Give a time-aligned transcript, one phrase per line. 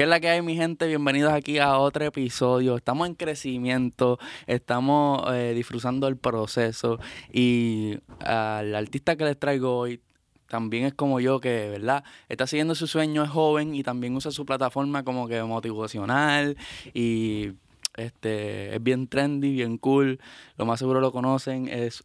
[0.00, 0.86] ¿Qué es la que hay, mi gente?
[0.86, 2.74] Bienvenidos aquí a otro episodio.
[2.74, 6.98] Estamos en crecimiento, estamos eh, disfrutando el proceso
[7.30, 10.00] y al artista que les traigo hoy
[10.48, 12.02] también es como yo que, ¿verdad?
[12.30, 16.56] Está siguiendo su sueño, es joven y también usa su plataforma como que motivacional
[16.94, 17.50] y
[17.98, 20.18] este es bien trendy, bien cool.
[20.56, 22.02] Lo más seguro lo conocen, es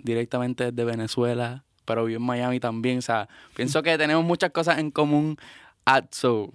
[0.00, 2.98] directamente desde Venezuela, pero vive en Miami también.
[2.98, 5.36] O sea, pienso que tenemos muchas cosas en común.
[5.84, 6.52] Atso.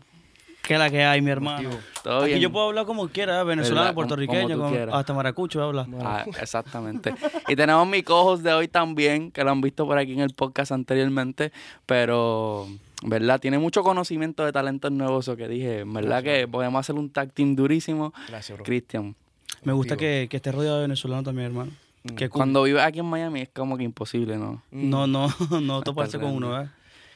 [0.63, 1.69] ¿Qué es la que hay, mi hermano?
[2.03, 2.39] Todo Aquí bien.
[2.39, 5.85] yo puedo hablar como quiera, venezolano, puertorriqueño, como hasta maracucho habla.
[6.01, 7.13] Ah, exactamente.
[7.49, 10.33] y tenemos mi cojos de hoy también, que lo han visto por aquí en el
[10.33, 11.51] podcast anteriormente,
[11.85, 12.67] pero,
[13.03, 13.41] ¿verdad?
[13.41, 16.23] Tiene mucho conocimiento de talentos nuevos, eso que dije, ¿verdad?
[16.23, 18.13] Que podemos hacer un tag team durísimo.
[18.29, 18.63] Gracias, bro.
[18.63, 19.15] Cristian,
[19.63, 21.71] Me gusta que, que esté rodeado de venezolanos también, hermano.
[22.03, 22.15] Mm.
[22.17, 22.29] Cool.
[22.29, 24.61] cuando vives aquí en Miami es como que imposible, ¿no?
[24.71, 25.27] No, no,
[25.61, 26.69] no toparse con uno, ¿eh?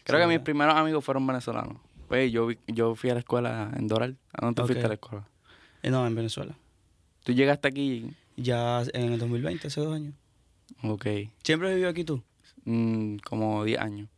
[0.04, 1.76] Creo Sí, que mis primeros amigos fueron venezolanos.
[2.08, 4.18] Pues yo, vi- yo fui a la escuela en Doral.
[4.34, 5.28] ¿A dónde tú fuiste a la escuela?
[5.84, 6.58] Eh, No, en Venezuela.
[7.24, 10.14] Tú llegaste aquí, Ya en el 2020, hace dos años.
[10.84, 11.06] ok,
[11.44, 12.24] ¿Siempre has vivido aquí tú?
[12.66, 14.10] mm, como 10 años.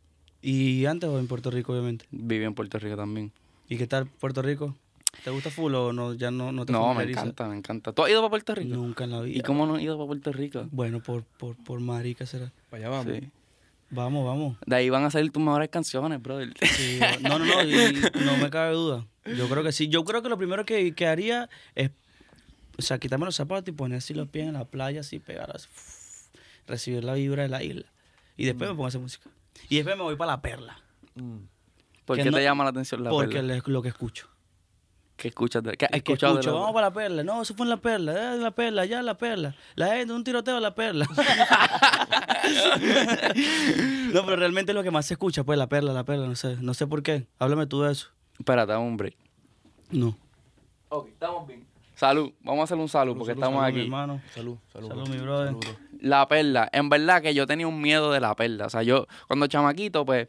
[0.42, 2.06] ¿Y antes o en Puerto Rico, obviamente?
[2.10, 3.32] Viví en Puerto Rico también.
[3.68, 4.76] ¿Y qué tal Puerto Rico?
[5.24, 7.92] ¿Te gusta full o no, ya no, no te No, me encanta, me encanta.
[7.92, 8.74] ¿Tú has ido para Puerto Rico?
[8.74, 9.38] Nunca en la vida.
[9.38, 10.66] ¿Y cómo no has ido para Puerto Rico?
[10.70, 12.52] Bueno, por, por, por marica será.
[12.70, 13.16] Para allá vamos.
[13.18, 13.30] Sí.
[13.90, 14.56] Vamos, vamos.
[14.66, 16.52] De ahí van a salir tus mejores canciones, brother.
[16.62, 19.06] Sí, no, no, no, y no me cabe duda.
[19.36, 19.88] Yo creo que sí.
[19.88, 21.90] Yo creo que lo primero que, que haría es,
[22.78, 25.50] o sea, quitarme los zapatos y poner así los pies en la playa, así, pegar
[25.54, 25.68] así,
[26.66, 27.86] recibir la vibra de la isla.
[28.36, 28.72] Y después Mm.
[28.72, 29.28] me pongo a hacer música.
[29.68, 30.80] Y después me voy para la perla,
[31.16, 31.38] Mm.
[32.04, 33.56] ¿Por qué no- te llama la atención la porque perla?
[33.56, 34.28] es lo que escucho.
[35.20, 35.62] ¿Qué escuchas?
[35.62, 37.22] De, ¿Qué has escuchado de la vamos para la perla.
[37.22, 39.54] No, eso fue en la perla, eh, la perla, ya la perla.
[39.74, 41.04] La gente, un tiroteo en la perla.
[44.14, 46.36] no, pero realmente es lo que más se escucha, pues la perla, la perla, no
[46.36, 46.56] sé.
[46.62, 47.26] No sé por qué.
[47.38, 48.08] Háblame tú de eso.
[48.38, 49.14] Espérate, break.
[49.90, 50.16] No.
[50.88, 51.66] Ok, estamos bien.
[51.96, 53.88] Salud, vamos a hacer un salud porque Salud, estamos salud, mi aquí.
[53.88, 54.22] hermano.
[54.34, 55.06] Salud, salud.
[55.06, 55.48] Mi brother.
[55.48, 55.76] Salud, bro.
[56.00, 58.64] La perla, en verdad que yo tenía un miedo de la perla.
[58.64, 60.28] O sea, yo, cuando chamaquito, pues,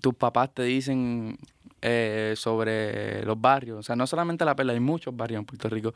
[0.00, 1.38] tus papás te dicen
[1.82, 3.78] eh, sobre los barrios.
[3.78, 5.92] O sea, no solamente la perla, hay muchos barrios en Puerto Rico.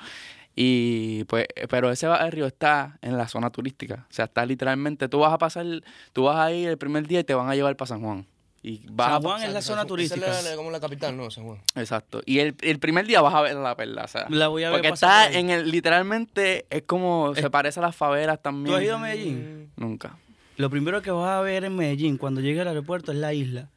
[0.55, 4.07] Y pues, pero ese barrio está en la zona turística.
[4.11, 5.65] O sea, está literalmente, tú vas a pasar,
[6.13, 8.27] tú vas a ir el primer día y te van a llevar para San Juan.
[8.65, 10.39] Y vas San a- Juan es la zona turística.
[10.39, 11.31] es la- como la capital, ¿no?
[11.31, 11.59] San Juan.
[11.75, 12.21] Exacto.
[12.27, 14.27] Y el, el primer día vas a ver la perla, o sea.
[14.29, 17.97] La voy a ver Porque está en el, literalmente, es como, se parece a las
[17.97, 18.73] favelas también.
[18.75, 19.71] ¿Tú has ido a Medellín?
[19.77, 20.17] Nunca.
[20.59, 23.69] Lo primero que vas a ver en Medellín cuando llegues al aeropuerto es la isla.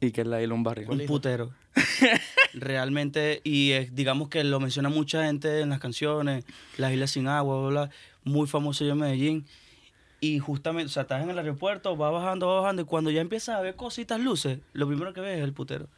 [0.00, 0.88] Y que es la isla un barrio.
[0.90, 1.50] Un putero.
[2.54, 6.44] Realmente, y eh, digamos que lo menciona mucha gente en las canciones,
[6.76, 7.90] las islas sin agua, bla, bla,
[8.24, 9.46] muy famoso yo en Medellín.
[10.20, 13.20] Y justamente, o sea, estás en el aeropuerto, va bajando, va bajando, y cuando ya
[13.20, 15.88] empiezas a ver cositas, luces, lo primero que ves es el putero.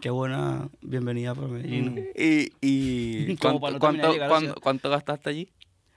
[0.00, 1.94] Qué buena bienvenida para Medellín.
[1.94, 2.00] ¿no?
[2.14, 5.48] Y, y ¿cuánto, cuánto, cuánto gastaste allí?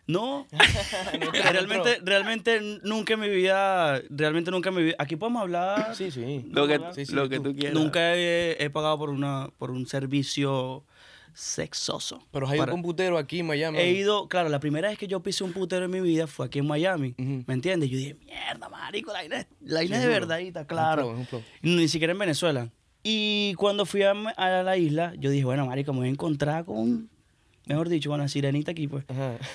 [0.09, 0.47] No,
[1.51, 6.09] realmente, realmente nunca en mi vida, realmente nunca en mi vida, aquí podemos hablar, Sí,
[6.09, 6.45] sí.
[6.49, 6.79] Lo que.
[6.95, 7.43] Sí, sí, lo que tú.
[7.53, 7.73] tú quieras.
[7.77, 10.83] nunca he, he pagado por una, por un servicio
[11.33, 12.23] sexoso.
[12.31, 13.77] Pero hay un Para- computero aquí en Miami.
[13.77, 16.47] He ido, claro, la primera vez que yo pisé un putero en mi vida fue
[16.47, 17.13] aquí en Miami.
[17.17, 17.89] ¿me entiendes?
[17.89, 19.29] Yo dije, mierda, marico, la es,
[19.61, 21.03] la vaina Sí, es de verdadita, Un claro.
[21.03, 21.43] flow, un flow.
[21.61, 22.69] Ni siquiera en Venezuela.
[23.03, 26.65] Y cuando fui a, a la isla, yo dije, bueno, marico, me voy a encontrar
[26.65, 27.09] con,
[27.67, 29.05] mejor dicho, con la sirenita aquí, pues.
[29.07, 29.37] Ajá.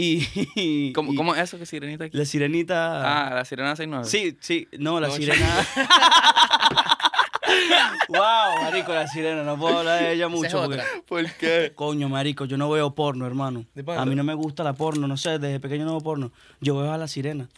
[0.00, 2.16] Y, ¿Cómo, y cómo es eso que sirenita aquí?
[2.16, 3.30] la sirenita...
[3.30, 4.08] Ah, la sirena 69.
[4.08, 5.66] Sí, sí, no, la No, sirena.
[8.08, 10.82] wow, marico, la sirena, no puedo hablar de ella mucho porque.
[11.06, 11.72] ¿Por qué?
[11.74, 13.64] Coño, marico, yo no veo porno, hermano.
[13.96, 16.32] A mí no me gusta la porno, no sé, desde pequeño no veo porno.
[16.60, 17.48] Yo veo a la sirena.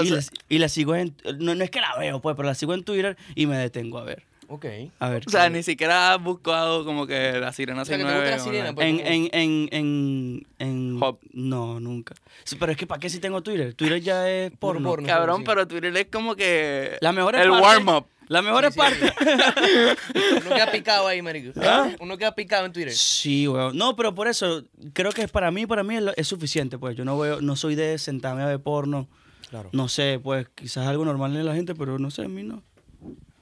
[0.00, 1.14] Y, sea- la, y la sigo en.
[1.38, 3.98] No, no es que la veo, pues, pero la sigo en Twitter y me detengo
[3.98, 4.24] a ver.
[4.52, 4.66] Ok.
[4.98, 5.22] A ver.
[5.26, 8.10] O sea, qué- ni siquiera has buscado como que la sirena O sea, que te
[8.10, 8.20] 69.
[8.20, 8.86] gusta la sirena, pues.
[8.88, 11.20] en, en, en, en, en- Hub.
[11.32, 12.16] No, nunca.
[12.42, 13.74] Sí, Pero es que ¿para qué si tengo Twitter?
[13.74, 14.88] Twitter ya es porno.
[14.88, 15.06] porno.
[15.06, 15.42] Cabrón, sí.
[15.46, 16.98] pero Twitter es como que.
[17.00, 18.06] La mejor El warm-up.
[18.26, 19.12] La mejor Sí, sí, parte.
[20.46, 21.52] Uno queda picado ahí, marico.
[21.62, 21.90] ¿Ah?
[22.00, 22.92] Uno queda picado en Twitter.
[22.92, 23.76] Sí, weón.
[23.76, 26.96] No, pero por eso, creo que para mí, para mí es, lo- es suficiente, pues.
[26.96, 29.08] Yo no veo, no soy de sentarme a ver porno.
[29.48, 29.70] Claro.
[29.72, 32.62] No sé, pues, quizás algo normal en la gente, pero no sé, a mí no.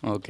[0.03, 0.29] Ok.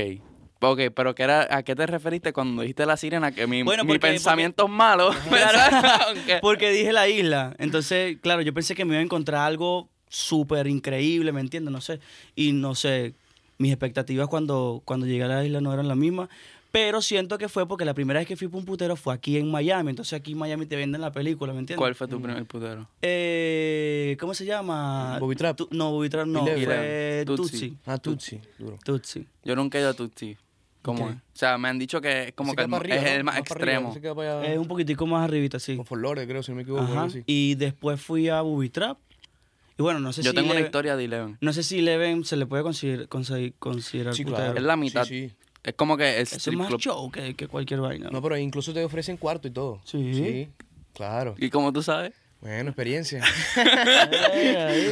[0.60, 3.30] Ok, pero ¿qué era, ¿a qué te referiste cuando dijiste la sirena?
[3.30, 5.10] Que mi, Bueno, mi porque- pensamiento es malo.
[6.42, 7.54] Porque dije la isla.
[7.58, 11.70] Entonces, claro, yo pensé que me iba a encontrar algo súper increíble, ¿me entiendes?
[11.72, 12.00] No sé.
[12.34, 13.14] Y no sé,
[13.58, 16.28] mis expectativas cuando, cuando llegué a la isla no eran las mismas.
[16.70, 19.38] Pero siento que fue porque la primera vez que fui para un putero fue aquí
[19.38, 19.88] en Miami.
[19.90, 21.78] Entonces aquí en Miami te venden la película, ¿me entiendes?
[21.80, 22.86] ¿Cuál fue tu primer putero?
[23.00, 25.18] Eh, ¿Cómo se llama?
[25.18, 25.56] Bobby Trap.
[25.56, 26.46] Tu- no, Bobby Trap no.
[26.46, 26.66] Eleven.
[26.66, 27.52] Fue Tutsi.
[27.52, 27.76] Tutsi.
[27.86, 28.40] Ah, Tutsi.
[28.58, 28.76] Duro.
[28.84, 29.26] Tutsi.
[29.44, 30.36] Yo nunca he ido a Tutsi.
[30.82, 31.10] ¿Cómo Ok.
[31.10, 31.16] es?
[31.16, 33.08] O sea, me han dicho que es como que el, arriba, es ¿no?
[33.08, 33.46] el más arriba,
[33.92, 34.20] extremo.
[34.22, 34.46] allá.
[34.46, 35.76] Es un poquitico más arribita, sí.
[35.76, 36.84] Con Flores, creo, si no me equivoco.
[36.84, 37.08] Ajá.
[37.26, 38.98] Y después fui a Booby Trap.
[39.78, 41.38] Y bueno, no sé Yo si tengo una historia de Eleven.
[41.40, 44.56] No sé si Leven se le puede considerar, considerar, considerar Sí, claro.
[44.56, 45.04] Es la mitad.
[45.04, 45.36] Sí, sí.
[45.62, 46.80] Es como que es es más club.
[46.80, 48.08] show que, que cualquier vaina.
[48.10, 49.80] No, pero incluso te ofrecen cuarto y todo.
[49.84, 50.14] Sí.
[50.14, 50.48] Sí,
[50.94, 51.34] claro.
[51.38, 52.12] ¿Y como tú sabes?
[52.40, 53.22] Bueno, experiencia.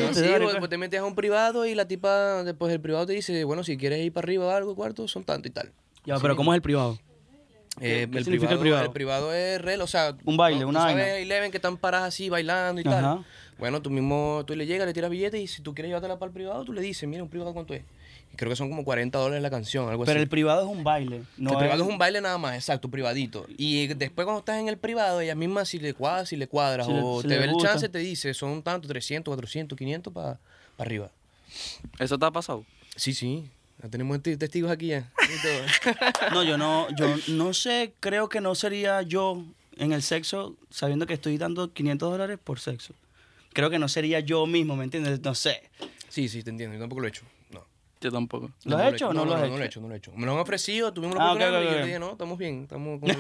[0.01, 0.29] No, sí,
[0.59, 3.63] pues, te metes a un privado y la tipa, después el privado te dice, bueno,
[3.63, 5.73] si quieres ir para arriba o algo, cuarto, son tanto y tal.
[6.05, 6.99] Ya, pero ¿cómo es el privado?
[7.81, 8.85] Eh, qué significa el privado?
[8.87, 10.17] El privado es real, o sea...
[10.25, 10.69] Un baile, ¿no?
[10.69, 13.01] una ¿Tú sabes Eleven que están paradas así bailando y Ajá.
[13.01, 13.25] tal?
[13.59, 16.29] Bueno, tú mismo, tú le llegas, le tiras billete y si tú quieres llevártela para
[16.29, 17.83] el privado, tú le dices, mira, un privado cuánto es.
[18.37, 20.23] Creo que son como 40 dólares la canción, algo Pero así.
[20.23, 21.23] el privado es un baile.
[21.37, 23.47] No el privado es un baile nada más, exacto, privadito.
[23.57, 26.87] Y después cuando estás en el privado, ella misma si le cuadras, si le cuadras
[26.87, 27.71] Si le- o si te ve el gusta.
[27.73, 30.39] chance, te dice, son tanto, 300, 400, 500 para
[30.79, 31.11] arriba.
[31.99, 32.65] ¿Eso te ha pasado?
[32.95, 33.49] Sí, sí.
[33.83, 35.11] Ya tenemos te- testigos aquí ya.
[36.33, 39.43] No, yo no, yo no sé, creo que no sería yo
[39.77, 42.95] en el sexo sabiendo que estoy dando 500 dólares por sexo.
[43.53, 45.21] Creo que no sería yo mismo, ¿me entiendes?
[45.23, 45.63] No sé.
[46.09, 46.75] sí, sí, te entiendo.
[46.75, 47.23] Yo tampoco lo he hecho.
[47.97, 48.09] No.
[48.09, 48.51] Yo tampoco.
[48.65, 49.57] ¿Lo No, has he hecho o no lo has No hecho?
[49.57, 50.13] lo he hecho, no lo he hecho.
[50.15, 52.63] Me lo han ofrecido, tuvimos la Ah, oportunidad y yo dije, no, estamos bien.
[52.65, 53.17] Estamos con el,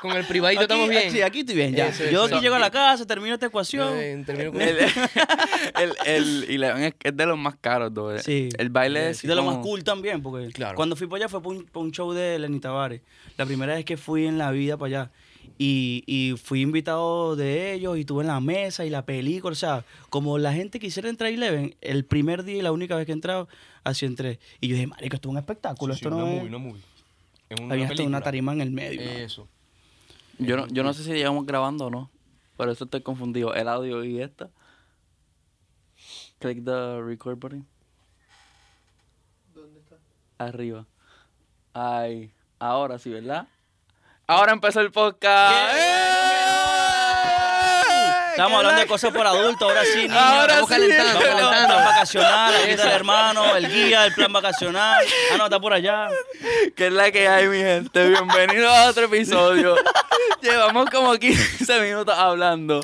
[0.00, 1.10] con el, privadito, estamos bien.
[1.12, 1.88] Sí, aquí estoy bien, ya.
[1.88, 2.34] Eso, yo eso.
[2.36, 3.92] aquí llego a la casa, termino esta ecuación.
[3.98, 4.78] Eh, termino con El,
[5.80, 8.18] el, el Eleven es, es de los más caros, though.
[8.20, 8.48] Sí.
[8.58, 10.76] El baile es Y de lo más cool también, porque Claro.
[10.76, 13.02] cuando fui para allá fue para un, pa' un show de Lenny Tavares.
[13.36, 15.10] La primera vez que fui en la vida para allá.
[15.58, 19.52] Y, y fui invitado de ellos y tuve en la mesa y la película.
[19.52, 22.96] O sea, como la gente quisiera entrar a Eleven, el primer día y la única
[22.96, 23.46] vez que he entrado,
[23.84, 24.38] así entré.
[24.60, 25.92] Y yo dije, marico, esto es un espectáculo.
[25.92, 26.36] Sí, sí, esto no una es...
[26.38, 26.82] movie, una movie.
[27.50, 29.04] Es una Había hasta una tarima en el medio.
[29.04, 29.10] ¿no?
[29.10, 29.48] Eso.
[30.38, 32.10] Yo no, yo no sé si llevamos grabando o no.
[32.56, 33.54] Por eso estoy confundido.
[33.54, 34.50] El audio y esta.
[36.38, 37.66] Click the record button.
[39.54, 39.96] ¿Dónde está?
[40.38, 40.86] Arriba.
[41.74, 43.46] Ay, ahora sí, ¿verdad?
[44.30, 45.74] Ahora empezó el podcast.
[45.74, 46.20] ¡Eh!
[48.30, 50.16] Estamos hablando de cosas por adultos, ahora sí, niños.
[50.16, 51.66] Ahora Estamos sí, calentando, Estamos calentando.
[51.74, 55.04] plan vacacional, aquí está el hermano, el guía del plan vacacional.
[55.32, 56.10] Ah, no, está por allá.
[56.76, 58.08] ¿Qué es la que hay, mi gente?
[58.08, 59.74] Bienvenidos a otro episodio.
[60.42, 62.80] Llevamos como 15 minutos hablando.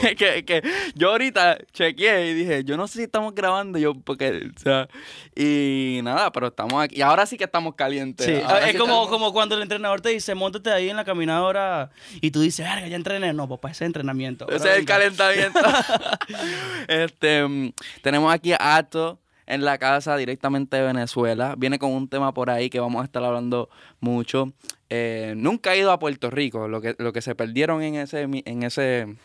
[0.00, 0.62] Que, que- que
[0.94, 4.88] yo ahorita chequeé y dije, yo no sé si estamos grabando, yo, porque, o sea,
[5.34, 6.96] y nada, pero estamos aquí.
[6.96, 8.26] Y ahora sí que estamos calientes.
[8.26, 10.96] Sí, Ahora es sí como, estamos- como cuando el entrenador te dice, montate ahí en
[10.96, 13.32] la caminadora y tú dices, verga, ya entrené.
[13.32, 14.48] No, papá, ese es entrenamiento.
[14.48, 15.60] Ese es el calentamiento.
[16.88, 17.72] este, mm,
[18.02, 21.54] tenemos aquí a Ato en la casa directamente de Venezuela.
[21.56, 24.52] Viene con un tema por ahí que vamos a estar hablando mucho.
[24.90, 26.68] Eh, nunca he ido a Puerto Rico.
[26.68, 29.16] Lo que, lo que se perdieron en ese, en ese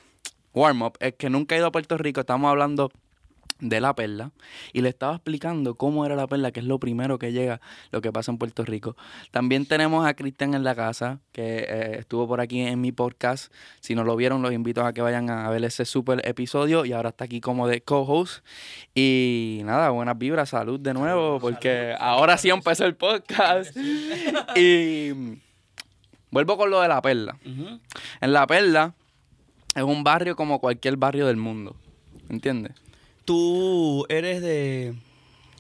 [0.54, 2.22] warm-up es que nunca he ido a Puerto Rico.
[2.22, 2.90] Estamos hablando
[3.64, 4.32] de la perla
[4.74, 7.62] y le estaba explicando cómo era la perla, que es lo primero que llega,
[7.92, 8.96] lo que pasa en Puerto Rico.
[9.32, 13.52] También tenemos a Cristian en la casa, que eh, estuvo por aquí en mi podcast.
[13.80, 16.92] Si no lo vieron, los invito a que vayan a ver ese super episodio y
[16.92, 18.46] ahora está aquí como de co-host.
[18.94, 23.76] Y nada, buenas vibras, salud de nuevo, porque ahora sí empezó el podcast.
[24.58, 25.40] y
[26.32, 27.38] vuelvo con lo de la perla.
[28.20, 28.94] En la perla
[29.74, 31.78] es un barrio como cualquier barrio del mundo.
[32.30, 32.83] ¿Entiendes?
[33.26, 34.96] Tú eres de...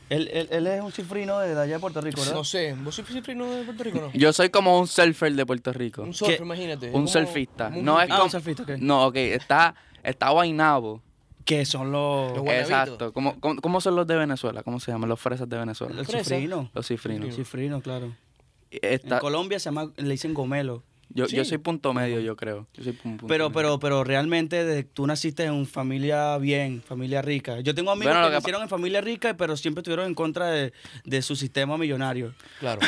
[0.10, 2.36] Él, él- él es un cifrino de allá de Puerto Rico, ¿verdad?
[2.36, 4.12] No sé, ¿vos sois cifrino de Puerto Rico no?
[4.14, 6.04] Yo soy como un surfer de Puerto Rico.
[6.04, 6.44] Un surfer, ¿Qué?
[6.44, 6.88] imagínate.
[6.88, 7.70] Un como- surfista.
[7.70, 8.10] No es.
[8.12, 8.24] Ah, como...
[8.26, 8.70] un surfista, ok.
[8.80, 9.16] No, ok.
[9.16, 11.02] Está, está Guaynabo.
[11.46, 12.38] Que son los...
[12.48, 13.12] Exacto.
[13.12, 14.62] ¿Cómo, cómo, cómo son los de Venezuela?
[14.64, 15.10] ¿Cómo se llaman?
[15.10, 15.94] Los fresas de Venezuela.
[15.96, 16.70] Los cifrinos.
[16.74, 17.26] Los cifrinos.
[17.28, 18.16] Los cifrinos, claro.
[18.72, 20.84] Está- En Colombia se llama, le dicen gomelo.
[21.14, 22.68] Yo, yo soy punto medio, yo creo.
[22.74, 23.54] Yo soy pun- punto Pero, medio.
[23.54, 27.60] pero, pero realmente desde- tú naciste en familia bien, familia rica.
[27.62, 30.74] Yo tengo amigos Bueno, que nacieron en familia rica, pero siempre estuvieron en contra de,
[31.06, 32.34] de su sistema millonario.
[32.60, 32.82] Claro.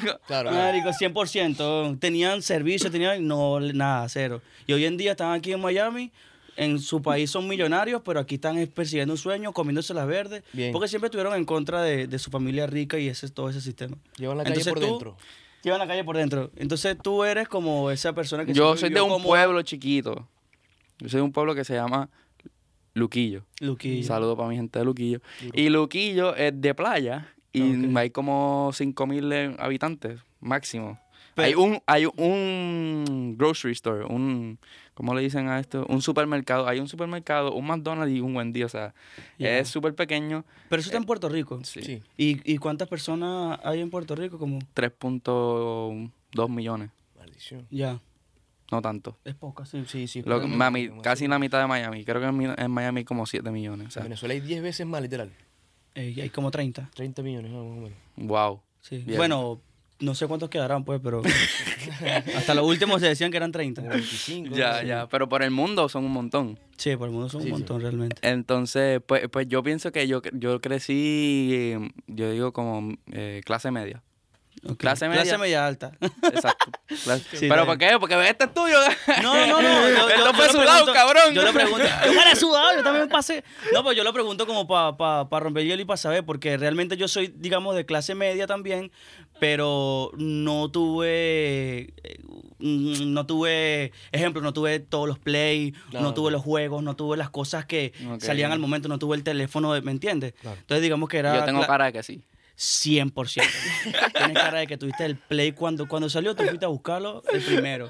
[0.00, 0.20] claro.
[0.26, 0.50] claro.
[0.52, 1.98] Marico, 100%.
[1.98, 4.42] Tenían servicio, tenían no, nada, cero.
[4.66, 6.12] Y hoy en día están aquí en Miami.
[6.56, 10.42] En su país son millonarios, pero aquí están persiguiendo un sueño, comiéndose las verdes.
[10.52, 10.72] Bien.
[10.72, 13.96] Porque siempre estuvieron en contra de, de su familia rica y ese todo ese sistema.
[14.18, 15.16] Llevan la calle Entonces por tú- dentro.
[15.62, 16.50] Llevan la calle por dentro.
[16.56, 20.26] Entonces tú eres como esa persona que Yo soy de un pueblo chiquito.
[20.98, 22.08] Yo soy de un pueblo que se llama
[22.94, 23.44] Luquillo.
[23.60, 24.06] Luquillo.
[24.06, 25.20] Saludo para mi gente de Luquillo.
[25.52, 30.98] Y Luquillo es de playa y hay como 5.000 habitantes máximo.
[31.34, 34.58] Pero- hay un hay un grocery store, un
[35.00, 35.86] ¿cómo le dicen a esto?
[35.88, 36.68] Un supermercado.
[36.68, 38.92] Hay un supermercado, un McDonald's y un Wendy, o sea,
[39.38, 40.44] es súper pequeño.
[40.68, 41.58] Pero eso está en Puerto Rico.
[41.64, 41.80] Sí.
[41.80, 42.02] Sí.
[42.18, 44.38] ¿Y, ¿Y cuántas personas hay en Puerto Rico?
[44.38, 47.66] Como 3.2 millones, Maldición.
[47.70, 47.98] ya.
[48.70, 49.16] no tanto.
[49.24, 49.84] Es poca, sí.
[49.86, 50.22] Sí, sí.
[50.22, 51.00] Lo- demasiado.
[51.00, 52.04] casi la mitad de Miami.
[52.04, 53.96] Creo que en, mi- en Miami hay como 7 millones.
[53.96, 55.32] O En Venezuela hay 10 veces más, literal.
[55.94, 56.90] Eh, hay como 30.
[56.94, 57.90] 30 millones, más o menos.
[58.16, 58.60] wow.
[58.82, 58.98] Sí.
[58.98, 59.16] Bien.
[59.16, 59.60] Bueno,
[60.00, 61.22] no sé cuántos quedarán, pues, pero
[62.36, 63.82] hasta los últimos se decían que eran 30.
[63.82, 64.54] Como 25.
[64.56, 64.86] Ya, sí.
[64.86, 65.06] ya.
[65.08, 66.58] Pero por el mundo son un montón.
[66.76, 67.60] Sí, por el mundo son Sí, un sí.
[67.60, 68.16] montón realmente.
[68.28, 71.74] Entonces, pues, pues yo pienso que yo, yo crecí,
[72.06, 74.02] yo digo como eh, clase media.
[74.76, 75.22] Clase media.
[75.22, 75.92] Clase media alta.
[76.22, 76.70] Exacto.
[76.86, 77.96] Clase- Sí, ¿Pero por qué?
[77.98, 78.76] Porque este es tuyo.
[79.22, 79.88] No, no, no.
[79.88, 81.34] Yo, Esto yo- fue yo lo sudado, pregunto- cabrón.
[81.34, 81.86] Yo le pregunto.
[82.04, 83.42] Yo me la he sudado, yo también pasé.
[83.72, 86.56] No, pues yo lo pregunto como para pa, pa romper hielo y para saber, porque
[86.58, 88.92] realmente yo soy, digamos, de clase media también,
[89.38, 91.94] pero no tuve.
[92.04, 92.20] eh,
[92.58, 96.04] No tuve, ejemplo, no tuve todos los play, Claro.
[96.06, 99.22] no tuve los juegos, no tuve las cosas que salían al momento, no tuve el
[99.24, 100.34] teléfono, de- ¿me entiendes?
[100.40, 100.58] Claro.
[100.60, 101.34] Entonces, digamos que era.
[101.38, 102.22] Yo tengo cara de que sí.
[102.60, 103.42] 100%.
[104.12, 107.40] Tienes cara de que tuviste el play cuando, cuando salió, tú fuiste a buscarlo el
[107.40, 107.88] primero.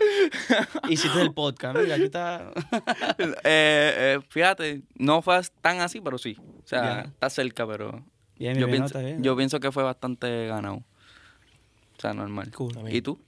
[0.89, 1.77] Hiciste el podcast.
[1.77, 2.53] Mira, aquí está.
[3.43, 6.37] Eh, eh, fíjate, no fue tan así, pero sí.
[6.39, 8.05] O sea, está cerca, pero
[8.39, 9.23] Bien, yo, bien, no, pienso, está bien.
[9.23, 10.77] yo pienso que fue bastante ganado.
[10.77, 12.51] O sea, normal.
[12.53, 12.75] Cool.
[12.91, 13.21] ¿Y tú?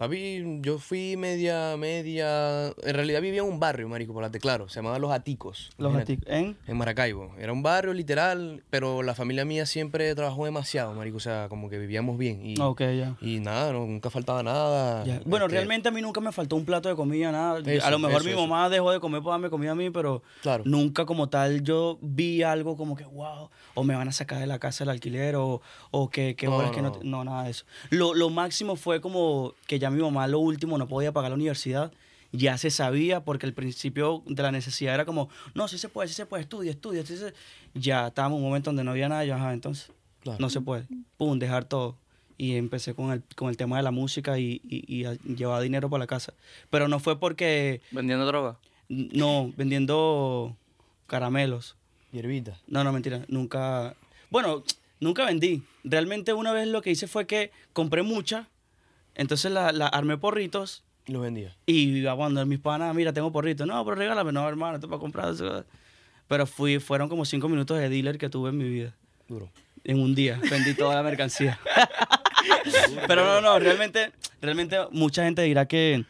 [0.00, 2.68] Papi, yo fui media, media.
[2.68, 4.66] En realidad vivía en un barrio, marico, por las claro.
[4.70, 5.68] Se llamaba Los Aticos.
[5.76, 6.24] Los aticos.
[6.26, 6.56] ¿En?
[6.66, 7.34] En Maracaibo.
[7.38, 11.18] Era un barrio literal, pero la familia mía siempre trabajó demasiado, marico.
[11.18, 12.40] O sea, como que vivíamos bien.
[12.46, 13.14] Y, Ok, ya.
[13.20, 15.04] y nada, no, nunca faltaba nada.
[15.04, 15.20] Ya.
[15.26, 17.60] Bueno, Este, realmente a mí nunca me faltó un plato de comida, nada.
[17.66, 18.40] Eso, a lo mejor eso, mi eso.
[18.46, 20.62] mamá dejó de comer para darme comida a mí, pero Claro.
[20.64, 24.46] nunca como tal yo vi algo como que, wow, o me van a sacar de
[24.46, 25.60] la casa el alquiler, o,
[25.90, 26.98] o que, que No, bolas que no, no.
[27.02, 27.64] no, nada de eso.
[27.90, 31.36] Lo, lo máximo fue como que ya mi mamá lo último no podía pagar la
[31.36, 31.92] universidad.
[32.32, 36.06] Ya se sabía, porque el principio de la necesidad era como, no, sí se puede,
[36.08, 37.04] sí se puede, estudia, estudia.
[37.04, 37.34] sí se-".
[37.74, 39.90] Ya estábamos en un momento donde no había nada, yo, ajá, entonces,
[40.22, 40.38] Claro.
[40.40, 40.86] no se puede.
[41.16, 41.96] Pum, dejar todo.
[42.38, 45.60] Y empecé con el, con el tema de la música y, y, y a- llevar
[45.62, 46.32] dinero para la casa.
[46.70, 48.58] Pero no fue porque, ¿Vendiendo droga?
[48.88, 50.56] no, vendiendo
[51.06, 51.76] caramelos.
[52.12, 52.58] Hierbita.
[52.66, 53.24] No, no, mentira.
[53.28, 53.94] Nunca.
[54.30, 54.64] Bueno,
[54.98, 55.62] nunca vendí.
[55.84, 58.48] Realmente una vez lo que hice fue que compré mucha.
[59.14, 60.82] Entonces la, la armé porritos.
[61.06, 61.56] Y los vendía.
[61.66, 63.66] Y cuando mis panas, mira, tengo porritos.
[63.66, 64.32] No, pero regálame.
[64.32, 65.32] No, hermano, esto es para comprar.
[65.32, 65.64] eso".
[66.28, 68.94] Pero fui, fueron como cinco minutos de dealer que tuve en mi vida.
[69.28, 69.50] Duro.
[69.84, 70.38] En un día.
[70.50, 71.58] Vendí toda la mercancía.
[73.06, 76.04] pero no, no, realmente, realmente mucha gente dirá que,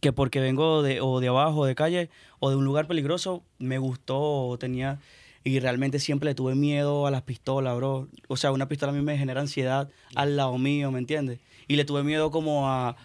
[0.00, 3.78] que porque vengo de, o de abajo, de calle, o de un lugar peligroso, me
[3.78, 4.98] gustó o tenía...
[5.42, 8.08] Y realmente siempre le tuve miedo a las pistolas, bro.
[8.28, 11.38] O sea, una pistola a mí me genera ansiedad al lado mío, ¿me entiendes?
[11.66, 12.96] Y le tuve miedo como a...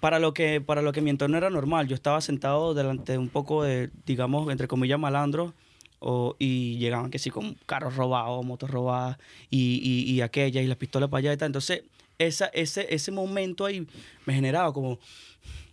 [0.00, 1.88] Para lo, que, para lo que mi entorno era normal.
[1.88, 5.52] Yo estaba sentado delante de un poco de, digamos, entre comillas, malandros.
[5.98, 9.16] O, y llegaban que sí con carros robados, motos robadas
[9.48, 11.46] y, y, y aquella y las pistolas para allá y tal.
[11.46, 11.82] Entonces,
[12.18, 13.86] esa, ese, ese momento ahí
[14.26, 14.98] me generaba como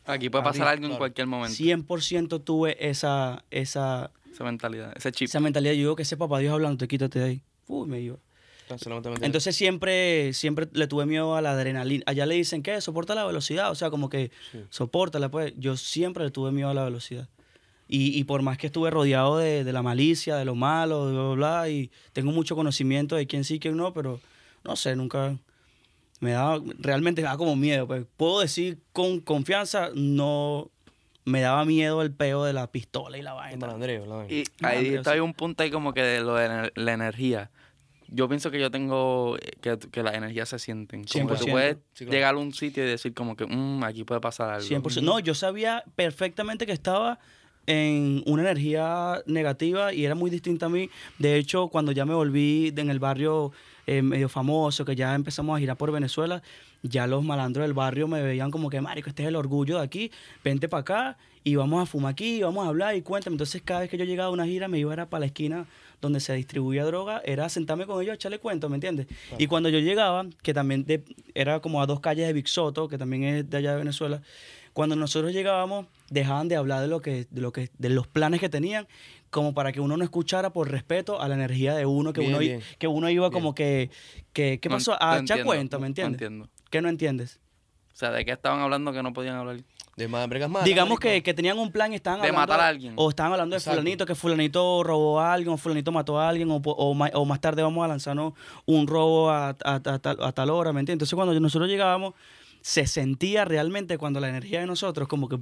[0.05, 1.55] Aquí puede pasar algo en cualquier momento.
[1.55, 5.27] 100% tuve esa, esa, Esa mentalidad, ese chip.
[5.27, 5.73] esa mentalidad.
[5.73, 7.41] Yo digo que ese papá Dios hablando, te quítate de ahí.
[7.67, 8.17] Uy, me iba.
[9.25, 12.03] Entonces siempre, siempre le tuve miedo a la adrenalina.
[12.07, 14.59] Allá le dicen que soporta la velocidad, o sea, como que Sí.
[14.69, 15.53] soportala, pues.
[15.57, 17.27] Yo siempre le tuve miedo a la velocidad.
[17.87, 21.13] Y, y por más que estuve rodeado de, de la malicia, de lo malo, de
[21.13, 24.19] bla, bla, bla, y tengo mucho conocimiento de quién sí, quién no, pero
[24.63, 25.37] no sé, nunca
[26.21, 27.85] me daba, realmente me daba como miedo.
[27.85, 28.05] Pues.
[28.17, 30.71] Puedo decir con confianza, no
[31.25, 33.57] me daba miedo el peo de la pistola y la vaina.
[33.57, 34.33] malandreo, la vaina.
[34.33, 35.19] Y ahí está sí.
[35.19, 37.49] un punto ahí como que de lo de la- energía.
[38.09, 41.03] Yo pienso que yo tengo, eh, que, que las energías se sienten.
[41.05, 41.51] Como que tú 100%.
[41.51, 42.11] puedes Sí, claro.
[42.11, 44.67] llegar a un sitio y decir como que, "Mm, aquí puede pasar algo.
[44.67, 45.01] 100%.
[45.05, 47.19] No, yo sabía perfectamente que estaba
[47.65, 50.89] en una energía negativa y era muy distinta a mí.
[51.17, 53.51] De hecho, cuando ya me volví de- en el barrio
[53.87, 56.41] eh, medio famoso, que ya empezamos a girar por Venezuela,
[56.83, 59.83] ya los malandros del barrio me veían como que, marico, este es el orgullo de
[59.83, 60.11] aquí,
[60.43, 63.33] vente para acá y vamos a fumar aquí, vamos a hablar y cuéntame.
[63.35, 65.65] Entonces, cada vez que yo llegaba a una gira, me iba era para la esquina
[66.01, 69.07] donde se distribuía droga, era sentarme con ellos, echarle cuento, ¿me entiendes?
[69.37, 72.87] Y cuando yo llegaba, que también de- era como a dos calles de Big Soto,
[72.89, 74.21] que también es de allá de Venezuela,
[74.73, 78.39] cuando nosotros llegábamos, dejaban de hablar de lo que, de lo que, de los planes
[78.41, 78.87] que tenían,
[79.33, 82.31] como para que uno no escuchara por respeto a la energía de uno, que Bien,
[82.31, 82.61] uno bien.
[82.79, 83.33] que uno iba Bien.
[83.33, 83.89] como que,
[84.31, 84.91] que ¿qué No- pasó?
[84.91, 86.21] no A echar entiendo, cuento, no- ¿me no entiendes?
[86.21, 86.49] entiendo.
[86.69, 87.41] ¿Qué no entiendes?
[87.91, 89.57] O sea, ¿de qué estaban hablando que no podían hablar?
[89.95, 90.63] De más bregas más.
[90.63, 92.47] Digamos que, que tenían un plan y estaban De hablando...
[92.53, 92.93] matar a alguien.
[92.95, 96.49] O estaban hablando de fulanito, que fulanito robó a alguien, o fulanito mató a alguien,
[96.49, 98.33] o, o, más tarde vamos a lanzarnos
[98.65, 100.95] un robo a, a- a tal- a tal hora, ¿me entiendes?
[101.05, 102.15] Entonces cuando nosotros llegábamos,
[102.61, 105.37] se sentía realmente cuando la energía de nosotros como que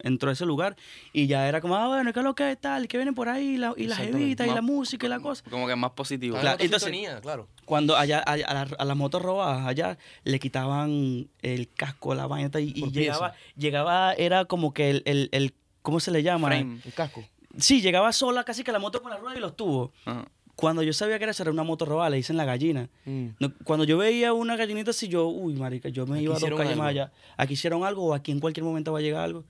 [0.00, 0.76] entró a ese lugar
[1.12, 2.88] y ya era como, ah, bueno, ¿qué es lo que es tal?
[2.88, 3.54] ¿Qué viene por ahí?
[3.54, 4.18] Y la, y las Exactamente.
[4.18, 5.42] jevitas y la música y la cosa.
[5.50, 6.34] Como que más positivo.
[6.38, 7.48] Claro, Claro, entonces, entonces- claro.
[7.64, 12.26] Cuando allá, allá- a, la- a las motos robadas allá le quitaban el casco, la
[12.26, 16.48] vaina y, llegaba, llegaba, era como que el, el, el- ¿cómo se le llama?
[16.48, 16.80] Frame.
[16.84, 17.24] El casco.
[17.58, 19.90] Sí, llegaba sola casi que la moto con la rueda y los tubos.
[20.04, 20.26] Ajá.
[20.54, 22.88] Cuando yo sabía que era hacer una moto robada, le dicen la gallina.
[23.04, 23.26] Mm.
[23.38, 26.38] No, cuando yo veía una gallinita así, yo, uy, marica, yo me Aquí iba a
[26.38, 27.12] dos calles más allá.
[27.36, 29.44] Aquí hicieron algo o aquí en cualquier momento va a llegar algo.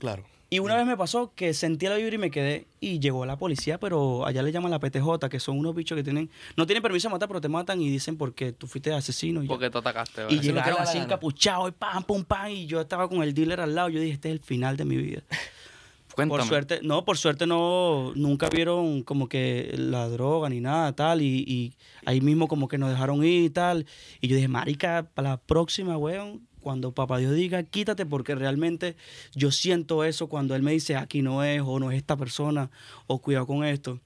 [0.00, 0.24] Claro.
[0.52, 2.66] Y una vez me pasó que sentí la vibra y me quedé.
[2.80, 6.02] Y llegó la policía, pero allá le llaman la PTJ, que son unos bichos que
[6.02, 6.28] tienen.
[6.56, 9.44] No tienen permiso de matar, pero te matan y dicen porque tú fuiste asesino.
[9.44, 9.48] Y, ya.
[9.48, 10.22] Porque tú atacaste.
[10.28, 12.50] y llegaron así encapuchados y pam, pum, pam.
[12.50, 13.90] Y yo estaba con el dealer al lado.
[13.90, 15.22] Yo dije, este es el final de mi vida.
[16.16, 16.40] Cuéntame.
[16.40, 21.22] Por suerte, no, por suerte no, nunca vieron como que la droga ni nada, tal,
[21.22, 21.72] y, y
[22.04, 23.86] ahí mismo como que nos dejaron ir y tal.
[24.20, 28.96] Y yo dije, marica, para la próxima, weón, cuando papá Dios diga, quítate, porque realmente
[29.34, 32.70] yo siento eso cuando él me dice, aquí no es, o no es esta persona,
[33.06, 34.00] o cuidado con esto.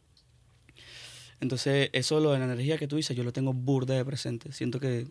[1.40, 4.52] Entonces, eso lo de la energía que tú dices, yo lo tengo burda de presente.
[4.52, 5.06] Siento que,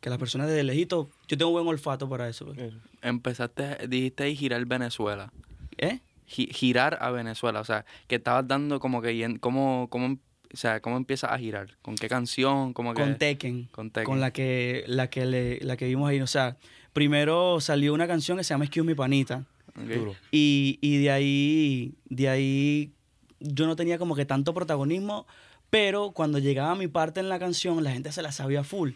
[0.00, 2.46] que las personas desde lejito, yo tengo buen olfato para eso.
[2.46, 2.58] pues.
[2.58, 2.72] Eh,
[3.02, 5.32] Empezaste, dijiste ahí girar Venezuela.
[5.78, 6.00] ¿Eh?
[6.26, 7.60] Gi- girar a Venezuela.
[7.60, 9.36] O sea, que estabas dando como que...
[9.40, 10.18] ¿Cómo, cómo,
[10.52, 11.76] o sea, ¿cómo empiezas a girar?
[11.82, 12.72] ¿Con qué canción?
[12.72, 13.64] ¿Cómo que, Con Tekken.
[13.72, 14.04] Con Tekken.
[14.04, 16.56] con la que la que le, la que vimos ahí o sea
[16.92, 19.44] primero salió una canción que se llama Excuse mi panita
[19.76, 19.84] Ok.
[19.88, 20.14] Duro.
[20.32, 22.92] y, y de ahí de ahí
[23.38, 25.26] yo no tenía como que tanto protagonismo
[25.70, 28.90] pero cuando llegaba mi parte en la canción la gente se la sabía full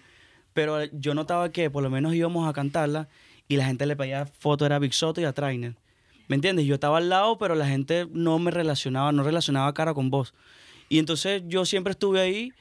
[0.52, 3.08] pero yo notaba que por lo menos íbamos a cantarla
[3.46, 5.76] y la gente le pedía foto era Big Soto y a Trainer
[6.26, 6.66] ¿me entiendes?
[6.66, 10.34] yo estaba al lado pero la gente no me relacionaba no relacionaba cara con voz
[10.88, 12.52] y entonces yo siempre estuve ahí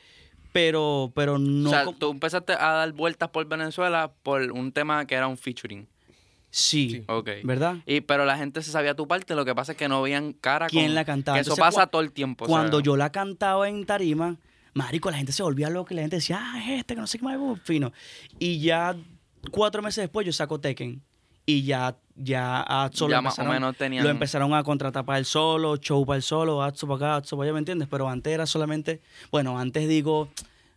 [0.51, 5.05] pero pero no o sea, tú empezaste a dar vueltas por Venezuela por un tema
[5.05, 5.87] que era un featuring.
[6.51, 7.03] Sí, Sí.
[7.07, 7.29] Ok.
[7.43, 7.77] ¿verdad?
[7.87, 10.33] Y, pero la gente se sabía tu parte, lo que pasa es que no veían
[10.33, 11.35] cara ¿Quién con- la cantaba?
[11.37, 12.45] que eso Entonces, pasa todo el tiempo.
[12.45, 14.37] Cuando yo la cantaba en tarima,
[14.75, 17.07] marico, la gente se volvía loca y la gente decía, ah, es este, que no
[17.07, 17.91] sé qué más, fino.
[18.37, 18.95] Y ya
[19.49, 21.01] cuatro meses después yo saco Tekken.
[21.45, 25.03] Y ya, ya Atso Ya lo más o empezaron- menos tenían- Lo empezaron a contratar
[25.05, 27.88] para el solo, show para el solo, Atso para acá, Atso para allá, ¿me entiendes?
[27.91, 30.29] Pero antes era solamente, bueno, antes digo,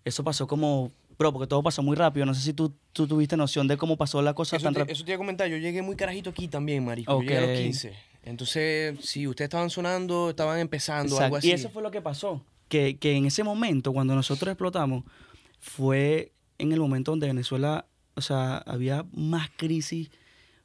[0.04, 2.26] eso pasó como, bro, porque todo pasó muy rápido.
[2.26, 4.80] No sé si tú, tú tuviste noción de cómo pasó la cosa Eso tan te,
[4.80, 4.92] rápido.
[4.94, 7.12] eso te iba a comentar, yo llegué muy carajito aquí también, marico.
[7.12, 7.56] Yo llegué a los Ok.
[7.64, 7.92] 15.
[8.25, 11.24] Entonces, si ustedes estaban sonando, estaban empezando, Exacto.
[11.24, 11.48] algo así.
[11.48, 12.42] Y eso fue lo que pasó.
[12.68, 15.05] Que, que en ese momento, cuando nosotros explotamos,
[15.61, 20.11] fue en el momento donde Venezuela, o sea, había más crisis.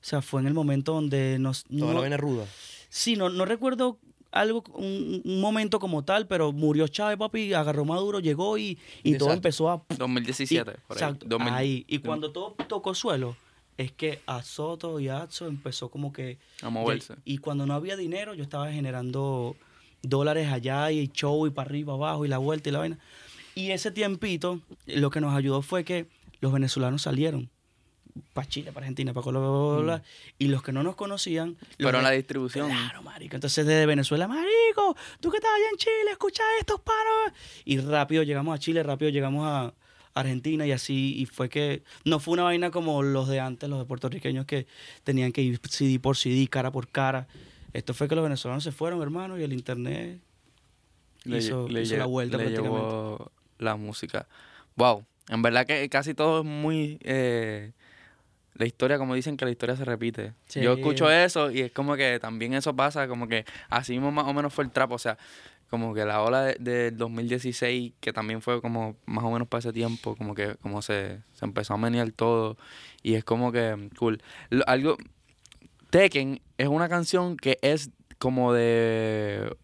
[0.01, 1.63] O sea, fue en el momento donde nos...
[1.65, 2.45] Toda no- la vaina ruda.
[2.89, 3.99] sí, no, no recuerdo
[4.31, 9.17] algo, un, un momento como tal, pero murió Chávez, papi, agarró Maduro, llegó y, y
[9.17, 9.83] todo empezó a...
[9.97, 11.03] 2017, y- por ahí.
[11.03, 11.53] exacto, 2000.
[11.53, 11.85] ahí.
[11.87, 13.35] Y cuando todo tocó suelo,
[13.77, 16.37] es que a Soto y a Atso empezó como que...
[16.61, 17.15] A moverse.
[17.25, 19.55] Y cuando no había dinero, yo estaba generando
[20.01, 22.99] dólares allá y show y para arriba, abajo y la vuelta y la vaina.
[23.53, 26.07] Y ese tiempito, lo que nos ayudó fue que
[26.39, 27.49] los venezolanos salieron
[28.33, 30.03] para Chile, para Argentina, para Colombia, bla, bla, bla,
[30.39, 31.57] y los que no nos conocían...
[31.77, 32.69] de- la distribución.
[32.69, 33.35] Claro, marico.
[33.35, 37.37] Entonces desde Venezuela, marico, tú que estás allá en Chile, escucha estos panos.
[37.65, 39.73] Y rápido llegamos a Chile, rápido llegamos a
[40.13, 41.15] Argentina y así.
[41.17, 44.67] Y fue que no fue una vaina como los de antes, los de puertorriqueños que
[45.03, 47.27] tenían que ir CD por CD, cara por cara.
[47.73, 50.19] Esto fue que los venezolanos se fueron, hermano, y el internet
[51.25, 52.77] hizo, hizo la vuelta le prácticamente.
[52.79, 54.27] llevó la música.
[54.75, 55.05] Wow.
[55.29, 56.97] En verdad que casi todo es muy...
[57.01, 57.71] eh,
[58.55, 60.33] la historia, como dicen que la historia se repite.
[60.47, 60.61] Sí.
[60.61, 64.25] Yo escucho eso y es como que también eso pasa, como que así mismo más
[64.27, 64.91] o menos fue el trap.
[64.91, 65.17] O sea,
[65.69, 69.59] como que la ola de- del 2016, que también fue como más o menos para
[69.59, 72.57] ese tiempo, como que como se, se empezó a menear todo.
[73.01, 74.21] Y es como que cool.
[74.49, 74.97] Lo- algo...
[75.89, 79.55] Tekken es una canción que es como de...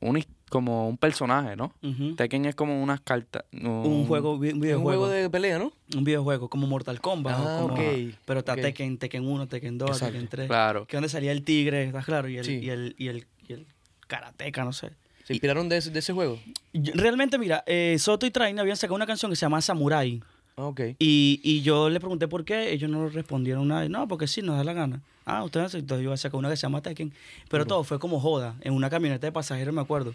[0.00, 1.72] Un, his- como un personaje, ¿no?
[1.82, 2.14] Ujú.
[2.14, 3.44] Tekken es como unas cartas.
[3.52, 5.72] Un juego, un juego de pelea, ¿no?
[5.96, 7.34] Un videojuego como Mortal Kombat.
[7.38, 7.80] Ah, como- ok,
[8.24, 8.60] Pero está ok.
[8.60, 10.12] Tekken, Tekken 1, Tekken 2, Exacto.
[10.14, 10.46] Tekken 3.
[10.48, 10.86] Claro.
[10.86, 12.28] Que donde salía el tigre, ¿estás claro?
[12.28, 12.60] Y el, Sí.
[12.62, 13.66] y el, y el, y el
[14.06, 14.90] karateca, no sé.
[15.24, 16.38] ¿Se inspiraron de ese, de ese juego?
[16.72, 20.22] Yo- Realmente, mira, eh, Soto y Train habían sacado una canción que se llama Samurai.
[20.56, 20.80] Ah, ok.
[20.98, 23.88] Y, y yo le pregunté por qué, ellos no respondieron nada.
[23.88, 25.02] No, porque sí, nos da la gana.
[25.24, 27.12] Ah, ustedes, entonces yo voy a sacar una que se llama Tekken.
[27.50, 30.14] Pero todo fue como joda, en una camioneta de pasajeros, me acuerdo.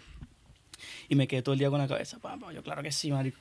[1.08, 2.18] Y me quedé todo el día con la cabeza.
[2.54, 3.38] Yo, claro que sí, marico.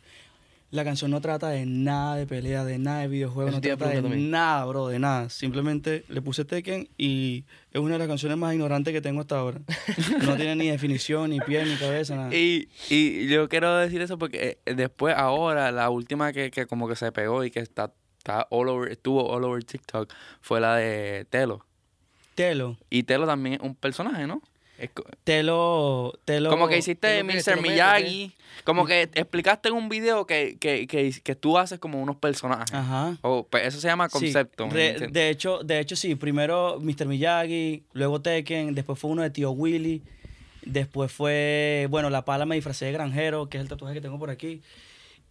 [0.71, 4.01] La canción no trata de nada de pelea, de nada de videojuegos, no trata de
[4.01, 4.32] también.
[4.32, 5.29] nada, bro, de nada.
[5.29, 9.38] Simplemente le puse Tekken y es una de las canciones más ignorantes que tengo hasta
[9.38, 9.62] ahora.
[10.23, 12.29] No tiene ni definición, ni pie, ni cabeza, nada.
[12.36, 16.88] Y, y yo quiero decir eso porque eh, después, ahora, la última que, que como
[16.88, 20.77] que se pegó y que está, está all over, estuvo all over TikTok fue la
[20.77, 21.63] de Telo.
[22.34, 24.41] Telo, Y Telo también es un personaje, ¿no?
[25.24, 26.50] Telo, Telo.
[26.50, 27.62] como que hiciste Mr.
[27.62, 28.34] Miyagi.
[28.63, 32.74] Como que explicaste en un video que, que, que, que tú haces como unos personajes.
[32.74, 33.17] Ajá.
[33.22, 34.67] O, pues, eso se llama concepto.
[34.67, 37.08] de hecho, de hecho sí, primero Mr.
[37.08, 40.04] Miyagi, luego Tekken, después fue uno de Tío Willy
[40.65, 44.19] Después fue, bueno, La Pala me disfracé de granjero, que es el tatuaje que tengo
[44.19, 44.62] por aquí.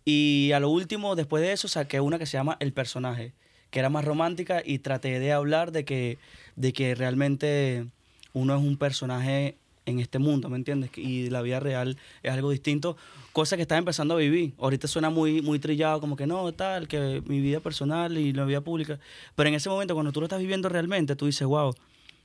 [0.04, 3.32] Y a lo último, después de eso, saqué una que se llama El Personaje,
[3.70, 6.18] que era más romántica y traté de hablar de que,
[6.56, 7.86] de que realmente
[8.32, 10.90] uno es un personaje en este mundo, ¿me entiendes?
[10.96, 12.96] Y la vida real es algo distinto,
[13.32, 14.52] cosa que estás empezando a vivir.
[14.58, 18.44] Ahorita suena muy, muy trillado, como que no, tal, que mi vida personal y la
[18.44, 19.00] vida pública.
[19.34, 21.74] Pero en ese momento, cuando tú lo estás viviendo realmente, tú dices, wow,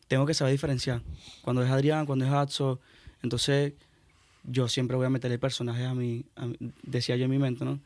[0.08, 1.02] tengo que saber diferenciar.
[1.41, 2.80] Cuando es Adrián, cuando es Atso.
[3.24, 3.74] Entonces,
[4.43, 6.26] yo siempre voy a meterle personajes a mi-
[6.84, 7.80] decía yo en mi mente, ¿no?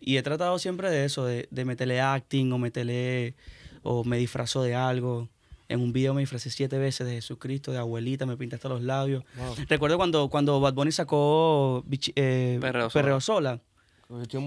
[0.00, 3.34] Y he tratado siempre de eso, de, de meterle acting o meterle,
[3.82, 5.28] o me disfrazo de algo.
[5.68, 8.82] En un video me disfracé siete veces de Jesucristo, de abuelita, me pinté hasta los
[8.82, 9.22] labios.
[9.36, 9.54] Wow.
[9.68, 11.84] Recuerdo cuando, cuando Bad Bunny sacó
[12.16, 13.00] eh, Perreo Sola.
[13.00, 13.20] Perreo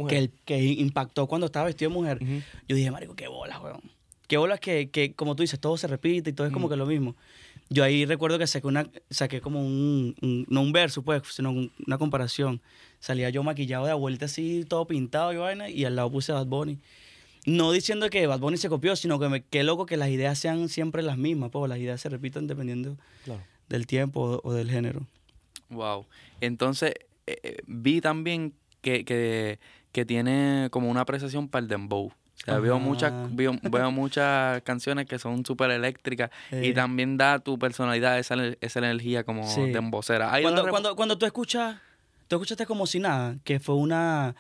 [0.08, 2.18] que, el- que impactó cuando estaba vestido de mujer.
[2.24, 2.42] Ujú.
[2.68, 3.82] Yo dije, marico, qué bolas, weón.
[4.28, 6.76] Qué bolas que, que, como tú dices, todo se repite y todo es como que
[6.76, 7.16] lo mismo.
[7.70, 11.52] Yo ahí recuerdo que saqué, una, saqué como un, un- no un verso, pues, sino
[11.52, 12.62] un- una comparación.
[13.00, 16.36] Salía yo maquillado de abuelita así, todo pintado y vaina, y al lado puse a
[16.36, 16.80] Bad Bunny.
[17.46, 20.38] No diciendo que Bad Bunny se copió, sino que me, qué loco que las ideas
[20.38, 23.42] sean siempre las mismas, pues las ideas se repiten dependiendo Claro.
[23.70, 25.08] del tiempo o, o del género.
[25.70, 26.06] Wow.
[26.40, 26.94] Entonces,
[27.28, 29.60] eh, eh, vi también que, que,
[29.92, 32.08] que tiene como una apreciación para el dembow.
[32.08, 36.74] O sea, veo muchas, veo, veo muchas canciones que son súper eléctricas y Eh.
[36.74, 39.70] también da tu personalidad esa, esa energía como Sí.
[39.72, 40.32] dembocera.
[40.42, 41.78] Cuando, cuando, cuando tú escuchas,
[42.28, 44.36] tú escuchaste como si nada, que fue una,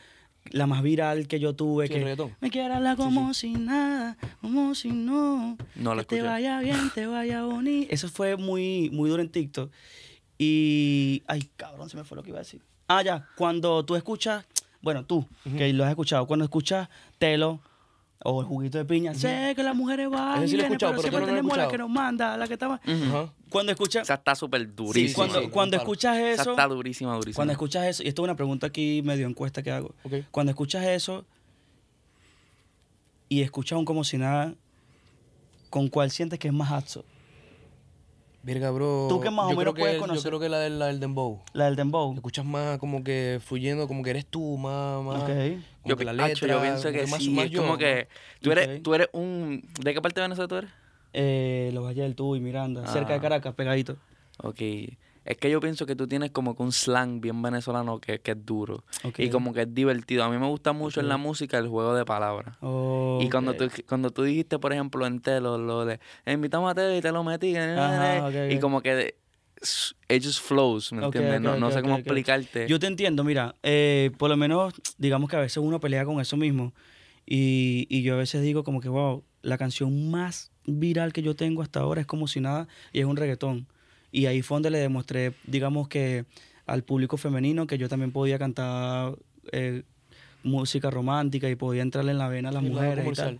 [0.49, 4.75] la más viral que yo tuve, Sí, que me quiero hablar como si nada, como
[4.75, 7.93] si no, No lo que te vaya bien, te vaya bonito.
[7.93, 9.71] Eso fue muy, muy duro en TikTok.
[10.37, 12.61] Y, ay, cabrón, se me fue lo que iba a decir.
[12.87, 14.45] Ah, ya, cuando tú escuchas,
[14.81, 15.25] bueno, tú,
[15.57, 17.61] que lo has escuchado, cuando escuchas Telo
[18.23, 21.25] o el juguito de piña, sé que las mujeres y sí pero pero siempre no
[21.27, 22.81] tenemos la que nos manda, la que está más...
[22.85, 23.29] Ujú.
[23.51, 24.03] Cuando escuchas...
[24.03, 25.15] Esa está súper Sí, durísima.
[25.15, 27.35] cuando, sí, cuando escuchas Esa eso, está durísima, durísima.
[27.35, 29.93] cuando escuchas eso, y esto es una pregunta aquí medio encuesta que hago.
[30.03, 30.13] Ok.
[30.31, 31.25] Cuando escuchas eso
[33.29, 34.53] y escuchas un como si nada,
[35.69, 37.05] ¿con cuál sientes que es más atso?
[38.43, 39.05] Verga, bro.
[39.07, 40.23] Tú que más o yo menos creo que puedes el- conocer.
[40.23, 41.41] Yo creo que la del, la del dembow.
[41.53, 42.15] La del dembow.
[42.15, 45.03] Escuchas más como que fluyendo, como que eres tú, más...
[45.03, 45.27] más Ok.
[45.27, 47.59] como Yo, que la pi- acho, letra, yo pienso que más- sí, más es yo,
[47.61, 48.07] como más- que
[48.41, 48.83] tú eres, Ok.
[48.83, 49.63] tú eres un...
[49.81, 50.71] ¿De qué parte de Venezuela tú eres?
[51.13, 53.21] Eh, Los Valles del Tuy, Miranda, cerca de Ah.
[53.21, 53.97] Caracas, pegadito.
[54.37, 54.61] Ok.
[55.23, 58.31] Es que yo pienso que tú tienes como que un slang bien venezolano que, que
[58.31, 58.83] es duro.
[59.19, 60.23] Y como que es divertido.
[60.23, 62.57] A mí me gusta mucho en la música el juego de palabras.
[62.59, 66.97] Y cuando tú, cuando tú dijiste, por ejemplo, en Telo, lo de invitamos a Telo
[66.97, 69.13] y te lo metí, Ajá, ok, y como que
[70.09, 71.39] it just flows, ¿me entiendes?
[71.39, 72.67] no, sé cómo explicarte.
[72.67, 76.19] Yo te entiendo, mira, eh, por lo menos digamos que a veces uno pelea con
[76.19, 76.73] eso mismo
[77.27, 81.35] y, y yo a veces digo como que, wow, la canción más viral que yo
[81.35, 83.67] tengo hasta ahora es como si nada y es un reggaetón.
[84.11, 86.25] Y ahí fue donde le demostré, digamos que
[86.65, 89.15] al público femenino que yo también podía cantar
[89.51, 89.83] eh,
[90.43, 93.39] música romántica y podía entrarle en la vena a las mujeres y tal.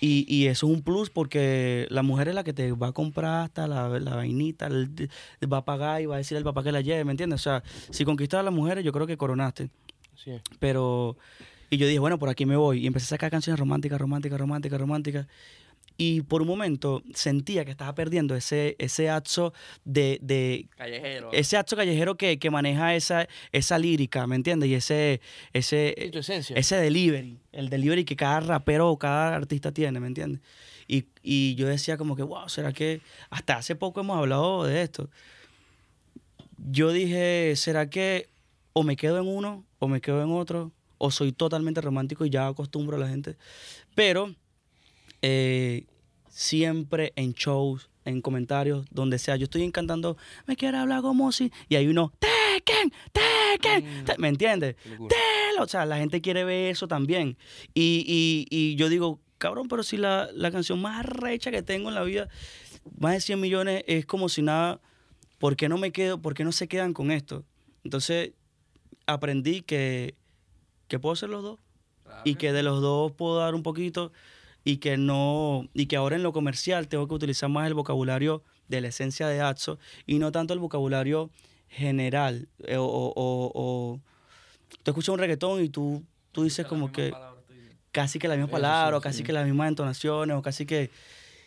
[0.00, 2.92] Y, y eso es un plus porque la mujer es la que te va a
[2.92, 5.08] comprar hasta la, la vainita, el-
[5.50, 7.40] va a pagar y va a decir al papá que la lleve, ¿me entiendes?
[7.40, 9.70] O sea, si conquistas a las mujeres, yo creo que coronaste.
[10.16, 10.32] Sí.
[10.58, 11.16] Pero,
[11.70, 12.80] y yo dije, bueno, por aquí me voy.
[12.80, 15.26] Y empecé a sacar canciones románticas, románticas, románticas, románticas.
[16.04, 21.30] Y por un momento sentía que estaba perdiendo ese, ese atso de, de Callejero.
[21.32, 24.68] ese acto callejero que, que maneja esa, esa lírica, ¿me entiendes?
[24.68, 25.20] Y ese,
[25.52, 26.56] ese, tu esencia.
[26.56, 30.42] ese delivery, el delivery que cada rapero o cada artista tiene, ¿me entiendes?
[30.88, 34.82] Y, y yo decía como que, wow, ¿será que hasta hace poco hemos hablado de
[34.82, 35.08] esto?
[36.56, 38.28] Yo dije, ¿será que
[38.72, 40.72] o me quedo en uno o me quedo en otro?
[40.98, 43.36] O soy totalmente romántico y ya acostumbro a la gente.
[43.94, 44.34] Pero
[45.22, 45.86] eh,
[46.32, 50.16] siempre en shows, en comentarios, donde sea, yo estoy cantando,
[50.46, 54.76] me quiere hablar como si, y hay uno, Tekken, Tekken, Te-", ¿me entiendes?
[55.60, 57.36] O sea, la gente quiere ver eso también.
[57.74, 61.90] Y, y, y yo digo, cabrón, pero si la, la canción más recha que tengo
[61.90, 62.28] en la vida,
[62.98, 64.80] más de 100 millones, es como si nada,
[65.38, 67.44] ¿por qué no me quedo, por qué no se quedan con esto?
[67.84, 68.32] Entonces,
[69.06, 70.14] aprendí que,
[70.88, 71.60] que puedo ser los dos
[72.24, 74.12] y que de los dos puedo dar un poquito
[74.64, 78.42] y que no y que ahora en lo comercial tengo que utilizar más el vocabulario
[78.68, 81.30] de la esencia de Atso y no tanto el vocabulario
[81.68, 84.00] general eh, o, o, o- o-
[84.82, 87.10] tú escuchas un reggaetón y tú tú dices como que
[87.90, 89.24] casi que la misma palabra sí, o casi sí.
[89.24, 90.90] que las mismas entonaciones o casi que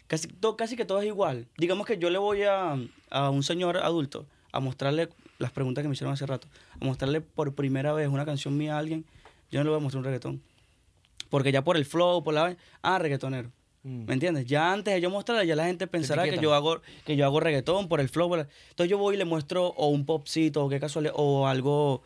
[0.07, 1.47] casi to- casi que todo es igual.
[1.57, 2.77] Digamos que yo le voy a,
[3.09, 6.47] a un señor adulto a mostrarle las preguntas que me hicieron hace rato
[6.79, 9.05] a mostrarle por primera vez una canción mía a alguien
[9.51, 10.41] yo no le voy a mostrar un reggaetón
[11.29, 12.55] porque ya por el flow, por la...
[12.81, 13.51] Ah, reggaetonero.
[13.83, 14.05] Mm.
[14.05, 14.45] ¿Me entiendes?
[14.45, 17.39] Ya antes de yo mostrarla, ya la gente pensará que yo hago que yo hago
[17.39, 18.29] reggaetón por el flow.
[18.29, 21.47] por la- Entonces yo voy y le muestro o un popcito o qué casualidad o
[21.47, 22.01] algo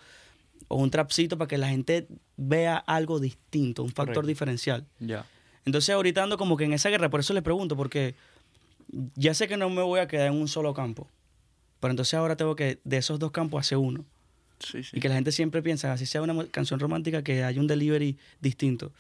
[0.68, 4.28] o un trapcito para que la gente vea algo distinto, un factor Correcto.
[4.28, 4.86] diferencial.
[5.00, 5.26] Ya.
[5.66, 8.14] Entonces ahorita ando como que en esa guerra, por eso les pregunto, porque
[9.16, 11.08] ya sé que no me voy a quedar en un solo campo.
[11.80, 14.04] Pero entonces ahora tengo que de esos dos campos hacer uno.
[14.60, 14.98] Sí, sí.
[14.98, 18.18] Y que la gente siempre piensa, así sea una canción romántica, que hay un delivery
[18.42, 18.92] distinto.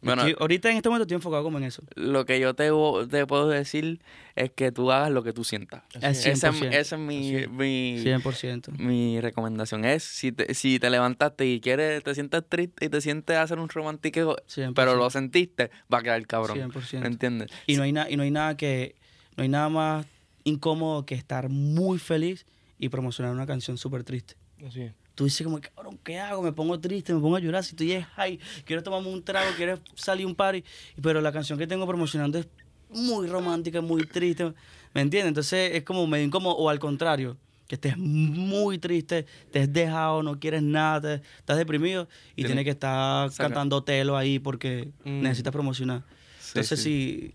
[0.00, 1.82] Bueno, Aquí- ahorita en este momento estoy enfocado como en eso.
[1.96, 2.70] lo que yo te,
[3.10, 3.98] te puedo decir
[4.36, 5.82] es que tú hagas lo que tú sientas.
[5.94, 6.72] Esa es, 100%.
[6.72, 8.78] esa es mi, mi, 100%.
[8.78, 9.84] mi recomendación.
[9.84, 13.42] Es si te, si te levantaste y quieres, te sientes triste y te sientes a
[13.42, 14.74] hacer un romántico, 100%.
[14.76, 16.56] pero lo sentiste, va a quedar cabrón.
[16.70, 17.00] 100%.
[17.00, 17.50] ¿Me entiendes?
[17.66, 18.94] Y no hay, na- y no hay nada que
[19.36, 20.06] no hay nada más
[20.44, 22.46] incómodo que estar muy feliz
[22.78, 24.34] y promocionar una canción súper triste.
[24.66, 24.92] Así es.
[25.14, 26.42] Tú dices como, cabrón, ¿qué hago?
[26.42, 27.64] Me pongo triste, me pongo a llorar.
[27.64, 30.62] Si estoy es high, quiero tomarme un trago, quiero salir un party.
[31.02, 32.46] Pero la canción que tengo promocionando es
[32.90, 34.52] muy romántica, muy triste.
[34.94, 35.28] ¿Me entiendes?
[35.28, 36.54] Entonces es como medio incómodo.
[36.56, 41.58] O al contrario, que estés muy triste, te has dejado, no quieres nada, te- estás
[41.58, 43.44] deprimido y Tiene- tienes que estar Saca.
[43.48, 45.22] cantando telo ahí porque Mm.
[45.22, 46.02] necesitas promocionar.
[46.40, 46.84] Sí, Entonces sí.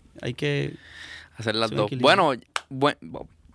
[0.22, 0.74] hay que...
[1.36, 1.86] Hacer las dos.
[1.86, 2.02] equilibrio.
[2.16, 2.32] Bueno,
[2.70, 2.96] buen-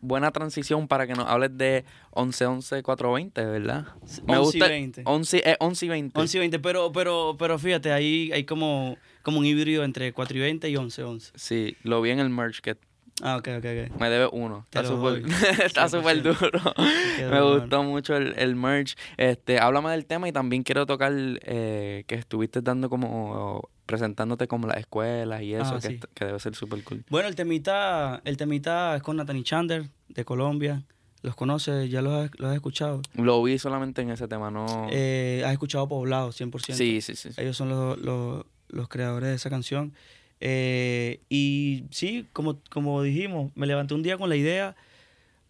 [0.02, 3.88] buena transición para que nos hables de 11-11-420, ¿verdad?
[4.28, 5.02] 11 y 20.
[5.06, 6.20] 11, eh, 11 y 20.
[6.20, 10.38] 11 y 20, pero, pero, pero fíjate, ahí hay como, como un híbrido entre 4
[10.38, 11.32] y 20 y 11 11.
[11.36, 12.78] Sí, lo vi en el merch que
[13.22, 14.00] Ah, ok, ok, ok.
[14.00, 14.66] me debe uno.
[14.70, 15.32] Te Está súper doy.
[15.66, 15.90] está 100%.
[15.90, 16.74] súper duro.
[17.30, 18.96] Me gustó mucho el, el merch.
[19.18, 24.68] Este, háblame del tema y también quiero tocar eh, que estuviste dando como presentándote como
[24.68, 25.94] las escuelas y eso, Ah, que, sí.
[25.96, 27.04] est- que debe ser súper cool.
[27.10, 30.84] Bueno, el temita, el temita es con Nathaniel Chander, de Colombia.
[31.24, 31.90] ¿Los conoces?
[31.90, 33.02] ¿Ya los has, los has escuchado?
[33.16, 34.88] Lo vi solamente en ese tema, no.
[34.92, 36.74] Eh, has escuchado Poblado, 100%.
[36.76, 37.34] sí, sí, sí.
[37.34, 37.42] sí.
[37.42, 39.94] Ellos son los, los, los creadores de esa canción.
[40.40, 44.76] Eh, y sí, como, como dijimos, me levanté un día con la idea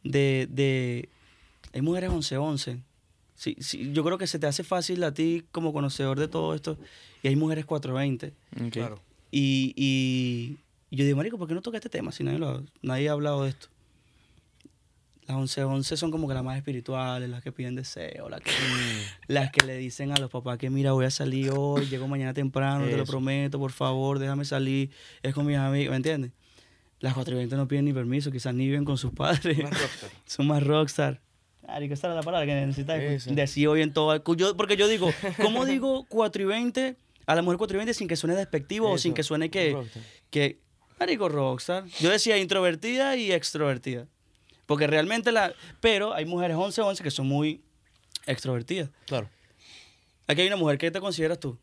[0.04, 0.47] de...
[0.49, 1.10] de
[1.73, 2.82] hay mujeres 11-11.
[3.39, 6.54] Sí, sí, yo creo que se te hace fácil a ti como conocedor de todo
[6.54, 6.78] esto.
[7.23, 8.34] Y hay mujeres 420.
[8.65, 8.71] Ok.
[8.73, 8.99] Claro.
[9.32, 10.58] Y, y
[10.97, 13.13] yo digo, marico, ¿por qué no toca este tema si nadie, lo ha- nadie ha
[13.13, 13.67] hablado de esto?
[15.25, 18.52] Las 11-11 son como que las más espirituales, las que piden deseo, las que,
[19.28, 22.34] las que le dicen a los papás que mira, voy a salir hoy, llego mañana
[22.34, 24.89] temprano, te lo prometo, por favor, déjame salir,
[25.21, 26.32] es con mis amigos, ¿me entiendes?
[26.99, 30.10] Las 420 no piden ni permiso, quizás ni viven con sus padres, Más rockstar.
[30.25, 31.21] son más rockstar.
[31.70, 34.22] Marico, esa era la palabra que necesitas decir hoy en todo.
[34.36, 37.94] yo- porque yo digo, ¿cómo digo 4 y 20 a la mujer 4 y 20
[37.94, 40.04] sin que suene despectivo o sin Eso, que suene que, rockstar.
[40.32, 40.60] que
[41.00, 41.86] marico rockstar.
[42.00, 44.08] Yo decía introvertida y extrovertida.
[44.66, 47.62] Porque realmente la pero hay mujeres 11 11 que son muy
[48.26, 48.90] extrovertidas.
[49.06, 49.30] Claro.
[50.28, 51.58] Aquí hay una mujer que te consideras tú.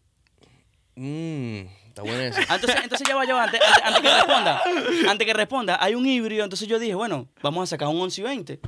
[0.96, 2.40] Mmm, está buena esa.
[2.48, 4.62] Ah, Entonces, entonces ya va, ya va, antes, antes- antes que responda.
[5.10, 8.20] Antes que responda, hay un híbrido, entonces yo dije, bueno, vamos a sacar un 11
[8.20, 8.60] y 20.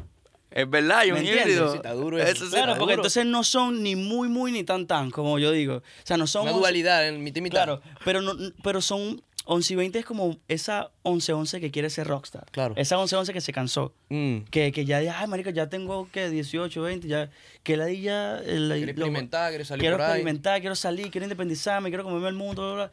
[0.50, 1.70] Es verdad, hay ¿Me un híbrido.
[1.70, 2.26] Sí, está duro eso.
[2.32, 3.02] Eso sí Claro, está porque duro.
[3.02, 5.76] entonces no son ni muy, muy, ni tan, tan, como yo digo.
[5.76, 6.42] O sea, no son...
[6.42, 7.56] Una 11 dualidad en mitad y mitad.
[7.64, 8.32] Claro, pero, no,
[8.62, 12.46] pero son 11 y 20 es como esa 11-11 que quiere ser rockstar.
[12.50, 12.74] Claro.
[12.76, 13.92] Esa 11-11 que se cansó.
[14.08, 14.38] Mm.
[14.50, 17.30] Que, que ya, ay, marico, ya tengo que 18, 20, ya.
[17.62, 18.40] Que la di ya.
[18.42, 20.10] Quiere lo- experimentar, quiere salir quiero por ahí.
[20.12, 22.90] experimentar, quiero salir, quiero independizarme, quiero comerme el mundo, bla, bla.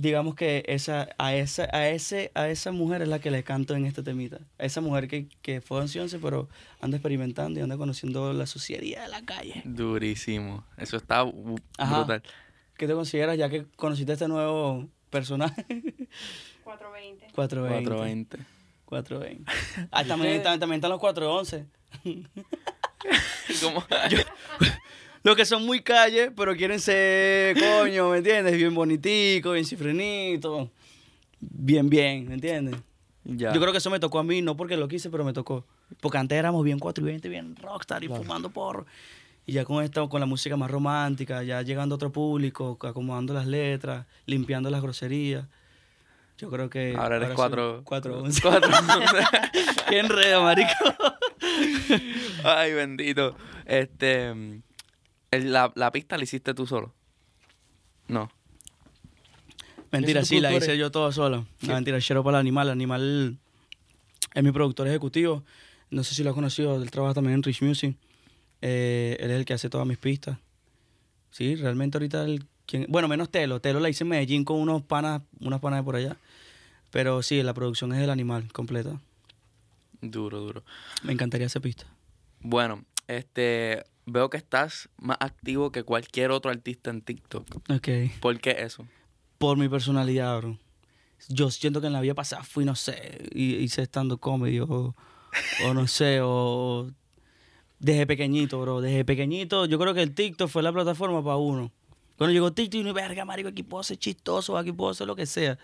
[0.00, 3.74] Digamos que esa, a, esa, a, ese, a esa mujer es la que le canto
[3.74, 4.38] en este temita.
[4.58, 6.48] A esa mujer que, que fue 11 pero
[6.80, 9.60] anda experimentando y anda conociendo la suciedad de la calle.
[9.66, 10.64] Durísimo.
[10.78, 11.24] Eso está
[11.76, 11.96] Ajá.
[11.98, 12.22] brutal.
[12.78, 15.66] ¿Qué te consideras ya que conociste a este nuevo personaje?
[16.64, 17.26] 420.
[17.34, 17.84] 420.
[17.84, 18.38] 420.
[18.86, 19.52] 420.
[19.90, 21.66] Ah, también, tam- también están los 411.
[23.62, 23.84] Como-
[25.22, 28.56] Los que son muy calle, pero quieren ser, coño, ¿me entiendes?
[28.56, 30.70] Bien bonitico, bien cifrenito.
[31.40, 32.76] Bien, bien, ¿me entiendes?
[33.24, 33.52] ya.
[33.52, 35.64] Yo creo que eso me tocó a mí, no porque lo quise, pero me tocó.
[36.00, 38.86] Porque antes éramos bien 4 y 20, bien rockstar y fumando porro.
[39.46, 43.34] Y ya con esto, con la música más romántica, ya llegando a otro público, acomodando
[43.34, 45.46] las letras, limpiando las groserías.
[46.38, 46.94] Yo creo que.
[46.96, 47.82] Ahora eres soy 4.
[47.84, 48.40] 411.
[48.42, 48.70] 4.
[49.90, 50.70] Qué enredo, marico.
[52.44, 53.36] Ay, bendito.
[53.66, 54.62] Este.
[55.30, 56.92] El- la, la pista la hiciste tú solo.
[58.08, 58.30] No.
[59.92, 61.46] Mentira, ¿Ese sí, la hice yo todo solo.
[61.62, 62.68] No, mentira, Chero para el animal.
[62.68, 63.38] El animal
[64.34, 65.42] es mi productor ejecutivo.
[65.90, 67.96] No sé si lo has conocido, él trabaja también en Rich Music.
[68.62, 70.38] Eh, él es el que hace todas mis pistas.
[71.30, 73.60] Sí, realmente ahorita el quien, bueno, menos Telo.
[73.60, 76.16] Telo la hice en Medellín con unos panas, unas panas de por allá.
[76.92, 79.00] Pero sí, la producción es del animal completa.
[80.00, 80.64] Duro, duro.
[81.02, 81.86] Me encantaría hacer pista.
[82.40, 83.84] Bueno, este.
[84.06, 87.46] Veo que estás más activo que cualquier otro artista en TikTok.
[87.70, 87.88] Ok.
[88.20, 88.86] ¿Por qué eso?
[89.38, 90.58] Por mi personalidad, bro.
[91.28, 94.94] yo siento que en la vida pasada fui, no sé, hice estando comedy o,
[95.64, 96.90] o no sé, o
[97.78, 98.80] desde pequeñito, bro.
[98.80, 101.72] Desde pequeñito, yo creo que el TikTok fue la plataforma para uno.
[102.16, 105.24] Cuando llegó TikTok, uno, verga, marico, aquí puedo ser chistoso, aquí puedo hacer lo que
[105.26, 105.58] sea.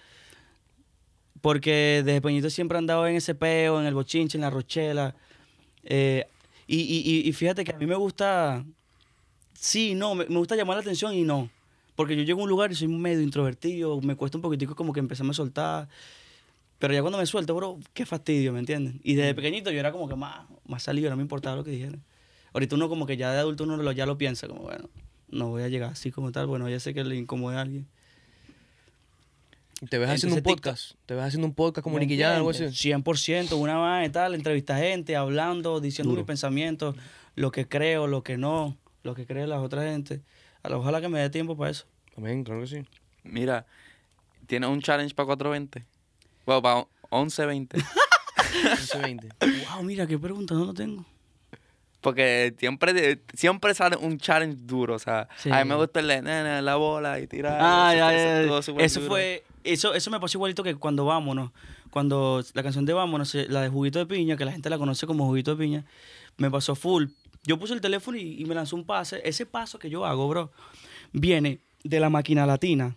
[1.43, 5.15] Porque desde pequeñito siempre he andado en ese peo, en el bochinche, en la rochela.
[5.85, 6.27] Eh,
[6.67, 8.65] y, y- y- fíjate que a mí me gusta,
[9.55, 11.51] sí, no, me, me gusta llamar la atención y no.
[11.95, 14.93] Porque yo llego a un lugar y soy medio introvertido, me cuesta un poquitico como
[14.93, 15.89] que empezarme a soltar.
[16.79, 18.97] Pero ya cuando me suelto, bro, qué fastidio, ¿me entiendes?
[19.03, 21.71] Y desde pequeñito yo era como que más, más salido, no me importaba lo que
[21.71, 22.03] dijeran.
[22.53, 24.91] Ahorita uno como que ya de adulto uno lo, ya lo piensa, como bueno,
[25.31, 27.87] no voy a llegar así como tal, bueno, ya sé que le incomode a alguien.
[29.91, 30.93] ¿Te ves haciendo un Entonces, podcast?
[31.05, 32.65] ¿Te ves haciendo un podcast como ¿Me Nicky algo así?
[32.65, 36.23] 100%, una más y tal, entrevista gente, hablando, diciendo Duro.
[36.23, 36.97] mis pensamientos,
[37.35, 40.23] lo que creo, lo que no, lo que cree las otras gente.
[40.63, 41.85] A lo- Ojalá que me dé tiempo para eso.
[42.17, 42.83] Amén, claro que sí.
[43.23, 43.67] Mira,
[44.47, 45.85] ¿tienes un challenge para 420?
[46.47, 47.77] Bueno, para 1120.
[47.77, 49.29] 1120.
[49.75, 51.05] Wow, mira, qué pregunta, no lo tengo.
[52.01, 54.95] Porque siempre, siempre sale un challenge duro.
[54.95, 55.51] O sea, Sí.
[55.51, 57.59] a mí me gusta el de nena, la bola y tirar.
[57.61, 58.49] Ah, eso, ya, eso, ya, ya.
[58.49, 59.13] todo súper Eso duro.
[59.13, 61.51] fue, eso, eso me pasó igualito que cuando Vámonos.
[61.91, 64.79] Cuando la canción de Vámonos, eh, la de Juguito de Piña, que la gente la
[64.79, 65.85] conoce como Juguito de Piña,
[66.37, 67.07] me pasó full.
[67.45, 69.21] Yo puse el teléfono y, y me lanzó un pase.
[69.25, 70.53] Ese paso que yo hago, bro,
[71.13, 72.97] viene de la máquina latina.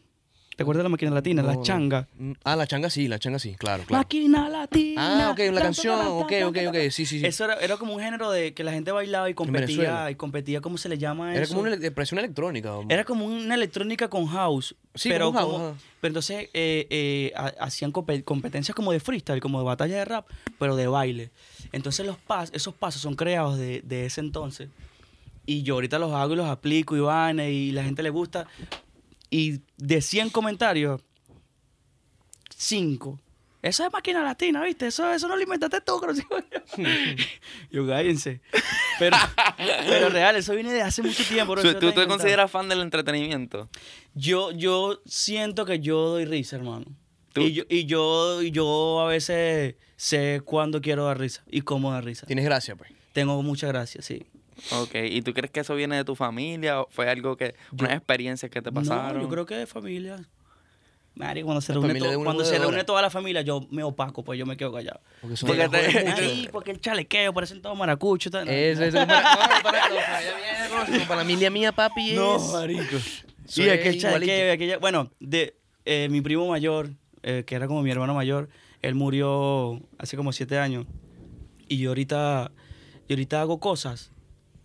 [0.60, 1.42] ¿Te acuerdas de la máquina latina?
[1.42, 2.06] No, la changa.
[2.44, 4.02] Ah, la changa sí, la changa sí, claro, claro.
[4.04, 5.30] Máquina latina.
[5.30, 7.26] Ah, ok, una canción, ok, ok, ok, sí, sí, sí.
[7.26, 10.12] Eso era, era como un género de que la gente bailaba y competía.
[10.12, 11.54] Y competía, ¿cómo se le llama Era eso?
[11.56, 12.72] como una una electrónica.
[12.72, 12.88] vamos.
[12.90, 14.76] Era como una electrónica con house.
[14.96, 15.78] Sí, pero, con house, como- ajá.
[16.02, 20.04] pero entonces eh, eh, ha- hacían compe- competencias como de freestyle, como de batalla de
[20.04, 20.28] rap,
[20.60, 21.30] pero de baile.
[21.72, 24.68] Entonces los pas esos pasos son creados de, de ese entonces.
[25.46, 28.46] Y yo ahorita los hago y los aplico y van y la gente le gusta.
[29.30, 31.02] Y de 100 comentarios,
[32.56, 33.20] 5.
[33.62, 34.88] Eso es máquina latina, ¿viste?
[34.88, 36.14] Eso, eso no lo inventaste tú, creo.
[37.72, 38.42] yo, cállense.
[38.98, 39.18] Pero,
[39.58, 41.56] pero real, eso viene de hace mucho tiempo.
[41.56, 43.70] ¿Tú está te consideras fan del entretenimiento?
[44.14, 46.86] Yo, yo siento que yo doy risa, hermano.
[47.34, 51.62] Tú- Y yo, y yo, y yo a veces sé cuándo quiero dar risa y
[51.62, 52.26] cómo dar risa.
[52.28, 52.92] Tienes gracia, pues.
[53.12, 54.26] Tengo mucha gracia, sí.
[54.72, 57.94] Ok, ¿y tú crees que eso viene de tu familia o fue algo que, unas
[57.94, 59.18] experiencias que te pasaron?
[59.18, 60.18] No, yo creo que de familia.
[61.16, 62.70] Mari, cuando se La reúne, familia to- de uno cuando se jodedora.
[62.70, 65.02] reúne toda la familia, yo me opaco, pues yo me quedo callado.
[65.20, 66.08] Porque son Porque te-.
[66.08, 68.32] Ay, porque el chalequeo, parecen todos maracuchos.
[68.32, 68.48] tal.
[68.48, 68.98] Eso, eso.
[69.06, 69.90] Para,
[70.70, 72.16] no, para, familia mía, papi, es...
[72.16, 72.84] No, marico.
[73.46, 74.10] Soy Sí, es que el igualito.
[74.12, 76.92] chalequeo, aquella, bueno, de eh, mi primo mayor,
[77.24, 78.48] eh, que era como mi hermano mayor,
[78.82, 80.86] él murió hace como siete años.
[81.68, 82.52] Y yo ahorita,
[83.10, 84.12] yo ahorita hago cosas,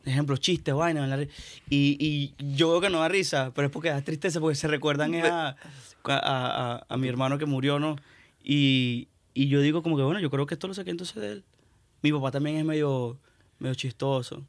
[0.07, 1.29] ejemplo, chistes, vainas, la y,
[1.69, 5.15] y yo veo que no da risa, pero es porque da tristeza, porque se recuerdan
[5.17, 5.57] a, a,
[6.05, 7.97] a- a mi hermano que murió, ¿no?
[8.43, 11.33] Y, y yo digo como que, bueno, yo creo que esto lo saqué entonces de
[11.33, 11.45] él.
[12.03, 13.19] Mi papá también es medio,
[13.59, 14.45] medio chistoso.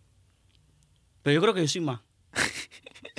[1.24, 2.02] Pero yo creo que yo soy más.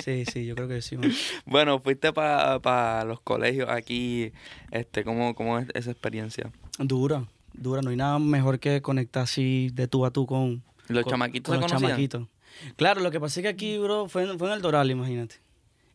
[0.03, 1.11] Sí, sí, yo creo que sí, man.
[1.45, 4.31] Bueno, fuiste para los colegios aquí,
[4.71, 6.51] este, ¿cómo, ¿cómo es esa experiencia?
[6.77, 7.81] Dura, dura.
[7.81, 11.51] No hay nada mejor que conectar así de tú a tú con ¿Los con- chamaquitos
[11.51, 11.89] con se los conocían?
[11.91, 12.27] chamaquitos.
[12.75, 15.35] Claro, lo que pasa es que aquí, bro, fue en, fue en el Doral, imagínate.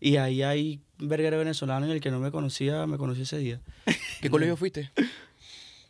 [0.00, 3.61] Y ahí hay verguero venezolano y el que no me conocía, me conoció ese día.
[4.20, 4.90] ¿Qué colegio fuiste?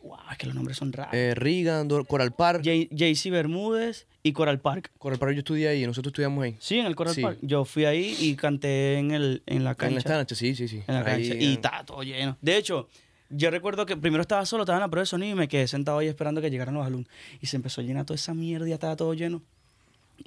[0.03, 1.13] Wow, es que los nombres son raros.
[1.13, 2.61] Eh, Reagan, Coral Park.
[2.63, 4.91] JC Bermúdez y Coral Park.
[4.97, 6.57] Coral Park yo estudié ahí, nosotros estudiamos ahí.
[6.59, 7.21] Sí, en el Coral Sí.
[7.21, 7.37] Park.
[7.41, 9.95] Yo fui ahí y canté en, el, en la En cancha.
[10.09, 10.83] la cancha, sí, sí, sí.
[10.87, 11.35] En la Ahí, cancha.
[11.41, 12.37] Y estaba todo lleno.
[12.41, 12.89] De hecho,
[13.29, 15.67] yo recuerdo que primero estaba solo, estaba en la prueba de sonido y me quedé
[15.67, 17.09] sentado ahí esperando que llegaran los alumnos.
[17.41, 19.41] Y se empezó a llenar toda esa mierda ya estaba todo lleno.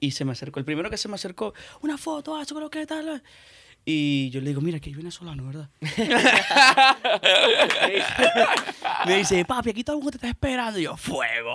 [0.01, 0.59] Y se me acercó.
[0.59, 3.23] El primero que se me acercó, una foto, ah, eso lo que tal.
[3.89, 5.71] Y yo le digo, mira, que hay venezolano, ¿verdad?
[9.07, 10.81] me dice, papi, aquí todo el mundo te está esperando.
[10.81, 11.53] Y yo, fuego.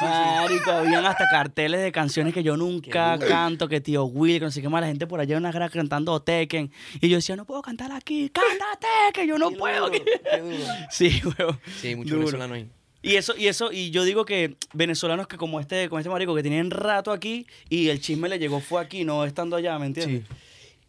[0.00, 4.50] Marico, habían hasta carteles de canciones que yo nunca canto, que tío Will, que no
[4.50, 6.72] sé qué más, la gente por allá una gran cantando Tekken.
[7.00, 9.90] Y yo decía, no puedo cantar aquí, cántate, que yo no qué puedo.
[9.90, 10.64] duro, qué duro.
[10.90, 11.60] Sí, weón.
[11.80, 12.26] Sí, mucho Duro.
[12.26, 12.68] venezolano ahí.
[13.00, 16.34] Y eso, y eso, y yo digo que venezolanos que como este, como este marico,
[16.34, 19.86] que tienen rato aquí y el chisme le llegó fue aquí, no estando allá, ¿me
[19.86, 20.24] entiendes?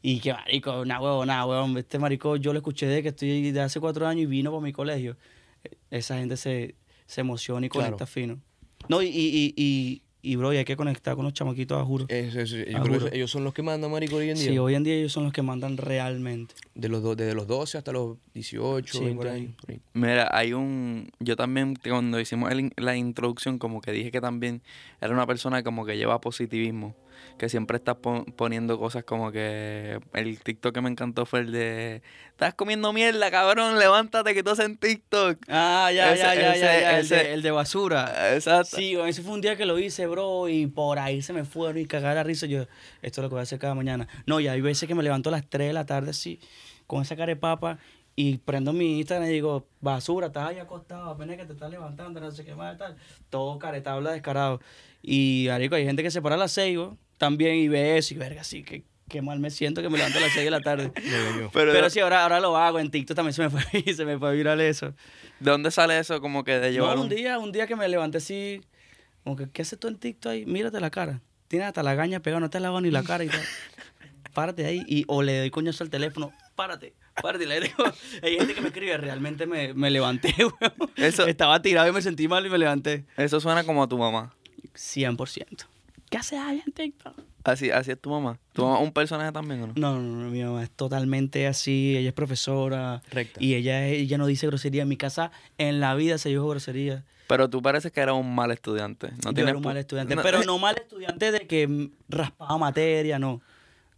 [0.02, 1.78] Y que marico, nada, huevo, nada, huevón.
[1.78, 4.62] Este marico yo lo escuché de que estoy de hace cuatro años y vino por
[4.62, 5.18] mi colegio.
[5.64, 6.76] Eh, Esa gente se,
[7.06, 7.88] se emociona y Claro.
[7.88, 8.40] conecta fino.
[8.88, 11.84] No, y, y, y, y, y, bro, y hay que conectar con los chamaquitos, a
[11.84, 12.08] juro.
[12.08, 14.52] Yo creo que ellos son los que mandan, marico, hoy en día.
[14.52, 16.56] Sí, hoy en día ellos son los que mandan realmente.
[16.76, 19.42] De los do- desde los 12 hasta los 18, Sí, 20 por ahí.
[19.42, 19.56] años.
[19.60, 19.82] por ahí.
[19.94, 21.10] Mira, hay un...
[21.20, 24.62] Yo también, cuando hicimos el la introducción, como que dije que también
[25.02, 26.96] era una persona como que lleva positivismo.
[27.40, 31.52] Que siempre estás pon- poniendo cosas como que el TikTok que me encantó fue el
[31.52, 35.40] de estás comiendo mierda, cabrón, levántate que tú haces en TikTok.
[35.48, 38.36] Ah, ya, Ese- ya, ya, ese- ya, ya, el, de, el de basura.
[38.36, 38.78] Exacto.
[38.78, 41.82] Sí, ese fue un día que lo hice, bro, y por ahí se me fueron
[41.82, 42.46] y cagar la risa.
[42.46, 42.70] Yo, esto
[43.02, 44.08] es lo que voy a hacer cada mañana.
[44.28, 46.40] No, y hay veces que me levanto a las 3 de la tarde así,
[46.86, 47.80] con esa cara de papa,
[48.16, 52.20] y prendo mi Instagram y digo, basura, estás ahí acostado, apenas que te estás levantando,
[52.20, 52.98] no sé qué más, tal.
[53.30, 54.60] Todo caretabla descarado.
[55.02, 58.16] Y, arico, hay gente que se para a las 6, güey, también, y ve eso,
[58.16, 60.52] y verga, así que qué mal me siento que me levanto a las 6 de
[60.52, 60.92] la tarde.
[61.54, 64.18] Pero, Pero sí, ahora, ahora lo hago, en TikTok también se me fue, se me
[64.18, 64.94] fue viral eso.
[65.40, 67.76] ¿de dónde sale eso como que de llevar No, un- un día, un día que
[67.76, 68.62] me levanté así,
[69.24, 70.46] como que, ¿qué haces tú en TikTok ahí?
[70.46, 71.22] Mírate la cara.
[71.48, 73.42] Tienes hasta la gaña pegada, no te has lavado ni la cara y tal.
[74.34, 77.46] Párate ahí y o le doy coñazo al teléfono, párate, párate.
[77.46, 77.84] y Le digo,
[78.22, 80.92] hay gente que me escribe, realmente me, me levanté, weón.
[80.96, 83.06] Eso- Estaba tirado y me sentí mal y me levanté.
[83.18, 84.32] Eso suena como a tu mamá.
[84.76, 85.66] 100%.
[86.10, 87.14] ¿Qué haces ahí en TikTok?
[87.44, 88.38] Así, así es tu mamá.
[88.54, 89.74] ¿Tu mamá es un personaje también o no?
[89.76, 93.02] No, no, no, mi mamá es totalmente así, ella es profesora.
[93.12, 93.40] Recta.
[93.42, 94.82] Y ella, ella no dice grosería.
[94.84, 97.04] En mi casa, en la vida se dijo grosería.
[97.28, 99.10] Pero tú pareces que eras un mal estudiante.
[99.24, 102.58] No yo tienes era un mal estudiante, no- pero no mal estudiante de que raspaba
[102.58, 103.42] materia, no.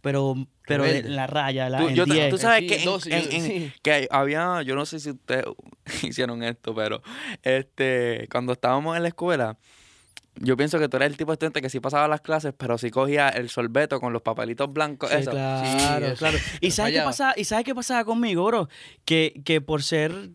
[0.02, 0.34] Pero,
[0.66, 1.08] pero Rebelde.
[1.10, 2.30] la raya, la, Tú, en yo te- 10.
[2.30, 3.72] tú sabes Sí, que, en- 12, yo- en- en- sí.
[3.82, 5.44] que había, yo no sé si ustedes
[6.02, 7.02] hicieron esto, pero
[7.42, 9.56] este cuando estábamos en la escuela,
[10.36, 12.78] yo pienso que tú eras el tipo de estudiante que sí pasaba las clases, pero
[12.78, 15.10] sí cogía el sorbeto con los papelitos blancos.
[15.10, 15.30] Sí, eso.
[15.30, 16.16] claro, eso.
[16.16, 16.38] claro.
[16.60, 18.68] ¿Y sabes, qué pasaba, ¿Y sabes qué pasaba conmigo, bro?
[19.04, 20.30] Que, que por ser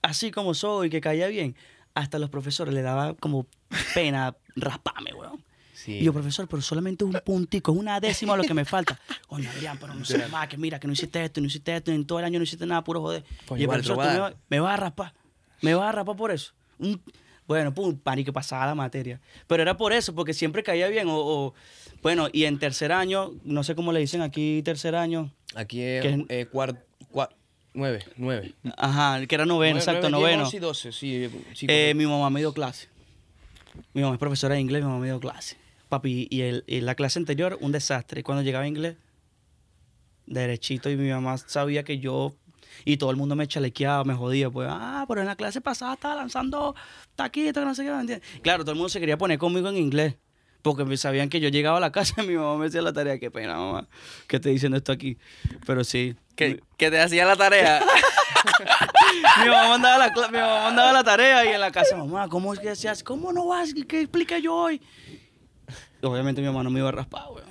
[0.00, 1.54] así como soy, que caía bien,
[1.94, 3.46] hasta los profesores le daba como
[3.94, 5.44] pena rasparme, weón.
[5.74, 5.98] Sí.
[5.98, 9.00] Y yo, profesor, pero solamente un puntico, una décima lo que me falta.
[9.26, 11.90] Coño, Adrián, pero no sé más, que mira, que no hiciste esto, no hiciste esto,
[11.90, 13.24] en todo el año no hiciste nada, puro joder.
[13.46, 14.02] Coño, y el profesor, tú
[14.48, 15.12] me, va- vas a raspar,
[15.60, 16.52] me vas a raspar por eso.
[16.78, 17.02] Un-
[17.46, 19.20] bueno, pum, pan, que pasaba la materia.
[19.46, 21.08] Pero era por eso, porque siempre caía bien.
[21.08, 21.54] O, o-
[22.02, 26.02] bueno, y en tercer año, no sé cómo le dicen aquí, tercer año, Aquí es
[26.02, 26.26] ¿Qué?
[26.30, 26.78] eh, cuart,
[27.12, 27.28] cua-
[27.74, 28.54] nueve, nueve.
[28.76, 30.44] ajá, que era noveno, Nueve, exacto, nueve, diez, noveno.
[30.44, 31.28] once doce, sí.
[31.54, 32.88] sí, Eh, mi mamá me dio clase.
[33.94, 35.56] Mi mamá es profesora de inglés, mi mamá me dio clase.
[35.88, 38.20] Papi, y, el, y la clase anterior, un desastre.
[38.20, 38.96] Y cuando llegaba inglés,
[40.26, 42.34] derechito, y mi mamá sabía que yo.
[42.84, 44.50] Y todo el mundo me chalequeaba, me jodía.
[44.50, 46.74] Pues, ah, pero en la clase pasada estaba lanzando
[47.16, 48.28] taquitos, que no sé qué, ¿me entiendes?
[48.42, 50.16] Claro, todo el mundo se quería poner conmigo en inglés.
[50.62, 53.18] Porque sabían que yo llegaba a la casa y mi mamá me decía la tarea.
[53.18, 53.88] Qué pena, mamá,
[54.28, 55.18] que estoy diciendo esto aquí.
[55.66, 56.14] Pero sí.
[56.36, 57.84] Que, que te hacía la tarea.
[59.42, 62.54] mi mamá mandaba la, mi mamá mandaba la tarea y en la casa, mamá, ¿cómo
[62.54, 63.04] es que hace?
[63.04, 63.74] ¿Cómo no vas?
[63.86, 64.80] ¿Qué expliqué yo hoy?
[66.00, 67.48] Y obviamente mi mamá no me iba a raspar, weón.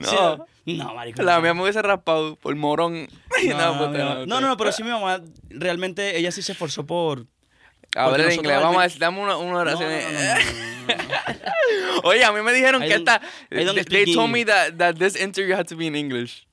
[0.00, 0.46] No.
[0.64, 1.22] Sí, no, marico.
[1.22, 3.08] La mía me hubiese raspado por morón.
[3.48, 6.86] No, no, pues, no, no, no, pero sí mi mamá, realmente, ella sí se esforzó
[6.86, 7.26] por...
[7.92, 9.90] Porque en inglés, vamos a decir, dame una, una oración.
[12.04, 13.20] Oye, a mí me dijeron que esta.
[13.50, 16.46] They, they told me that, that this interview had to be in English.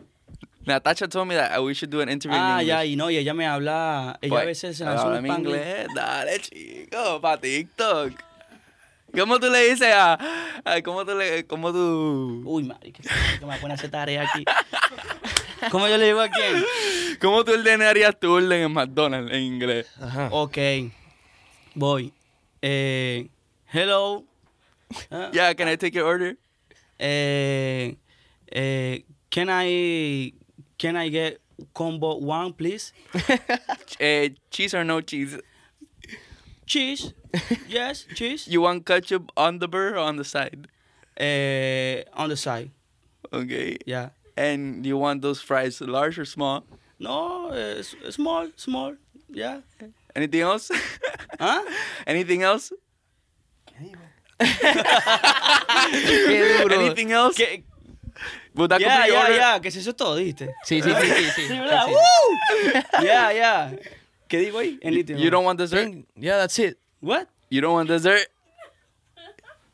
[0.65, 2.67] Natasha told me that we should do an interview in Ah, English.
[2.67, 5.87] ya, y no, y ella me habla, ella Pues, a veces se lanza un inglés,
[5.95, 8.11] dale, chico, para TikTok.
[9.13, 10.17] ¿Cómo tú le dices a,
[10.63, 13.01] a- cómo tú le, cómo tú, Uy, marica,
[13.39, 14.43] que me pone a hacer tarea aquí.
[15.71, 16.63] ¿Cómo yo le digo a quién?
[17.19, 19.87] cómo tú ordenarías tu orden en McDonald's en inglés?
[19.99, 20.29] Ajá.
[20.31, 20.57] Ok,
[21.75, 22.13] voy.
[22.61, 23.29] Eh,
[23.73, 24.23] hello.
[25.11, 26.35] Ah, Yeah, can I take your order?
[26.97, 27.95] Eh,
[28.47, 30.33] eh, can I
[30.79, 31.39] can I get
[31.73, 32.91] combo one, please?
[33.99, 35.37] Eh, cheese or no cheese?
[36.69, 37.13] Cheese.
[37.67, 38.47] Yes, cheese.
[38.47, 40.67] You want ketchup on the burger or on the side?
[41.17, 42.69] Eh, on the side.
[43.33, 43.77] Okay.
[43.85, 44.09] Yeah.
[44.37, 46.63] And you want those fries large or small?
[46.99, 48.95] No, eh, s- small, small.
[49.29, 49.61] Yeah.
[50.15, 50.71] Anything else?
[51.39, 51.61] ¿Ah?
[52.07, 52.71] Anything else?
[55.89, 56.75] Qué duro.
[56.75, 57.35] Anything else?
[57.37, 57.63] ¿Qué?
[58.55, 59.59] Would that Yeah, yeah, yeah.
[59.59, 60.49] Que si eso es todo, ¿viste?
[60.65, 61.23] Sí, sí, sí, sí.
[61.35, 61.85] sí, Sí, ¿verdad?
[61.85, 61.91] sí.
[61.93, 63.03] ¡Woo!
[63.03, 63.71] Yeah, yeah.
[64.29, 64.79] ¿Qué digo ahí?
[64.83, 65.17] Anything.
[65.17, 65.91] You don't want dessert?
[66.15, 66.77] Yeah, that's it.
[67.01, 67.27] What?
[67.49, 68.29] You don't want dessert?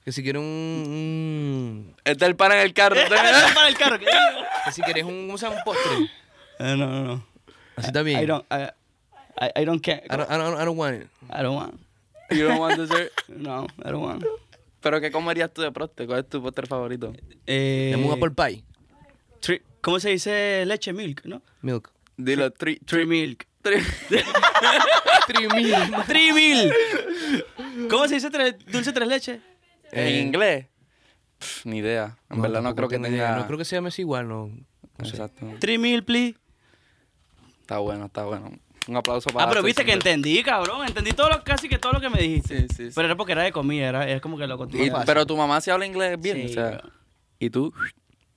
[0.03, 2.95] Que si quieres un, un- Está el pan en el carro.
[3.10, 3.99] Para el carro.
[3.99, 4.45] ¿qué digo?
[4.66, 5.58] que si quieres un, ¿cómo se llama?
[5.58, 5.91] un postre.
[6.60, 7.28] Eh, no, no, no.
[7.76, 8.22] Así está bien.
[8.22, 8.70] I don't, I,
[9.41, 10.03] I, I don't care.
[10.10, 11.08] I don't, I don't, I don't want it.
[11.30, 11.80] I don't want.
[12.32, 13.12] you don't want dessert?
[13.28, 14.24] No, I don't want.
[14.80, 16.06] ¿Pero qué comerías tú de proste?
[16.06, 17.12] ¿Cuál es tu postre favorito?
[17.47, 18.64] Eh, Dame un apple pie.
[19.41, 20.93] tri- ¿Cómo se dice leche?
[20.93, 21.41] Milk, ¿no?
[21.62, 21.91] Milk.
[22.18, 23.45] Dilo, three, Tree milk.
[23.66, 23.82] Three.
[25.28, 25.76] Three mil.
[26.07, 26.74] Tree milk.
[27.89, 29.39] ¿Cómo se dice tres- dulce tres leches?
[29.91, 30.68] ¿En Eh, inglés?
[31.39, 32.16] Pff, ni idea.
[32.30, 33.28] En verdad no tampoco creo que tengo idea.
[33.30, 33.39] tenga...
[33.39, 34.47] No creo que se llame así igual, no.
[34.97, 35.11] no sé.
[35.11, 35.45] Exacto.
[35.59, 36.38] Three milk, please.
[37.61, 38.51] Está bueno, está bueno.
[38.88, 40.86] Un aplauso para Ah, pero viste que entendí, cabrón.
[40.88, 42.61] Entendí todo lo, casi que todo lo que me dijiste.
[42.61, 42.91] Sí, sí, sí.
[42.93, 45.59] Pero era porque era de comida, era, es como que lo Y- pero tu mamá
[45.59, 46.89] sí habla inglés bien, Sí, o sea, bro.
[47.39, 47.74] y tú,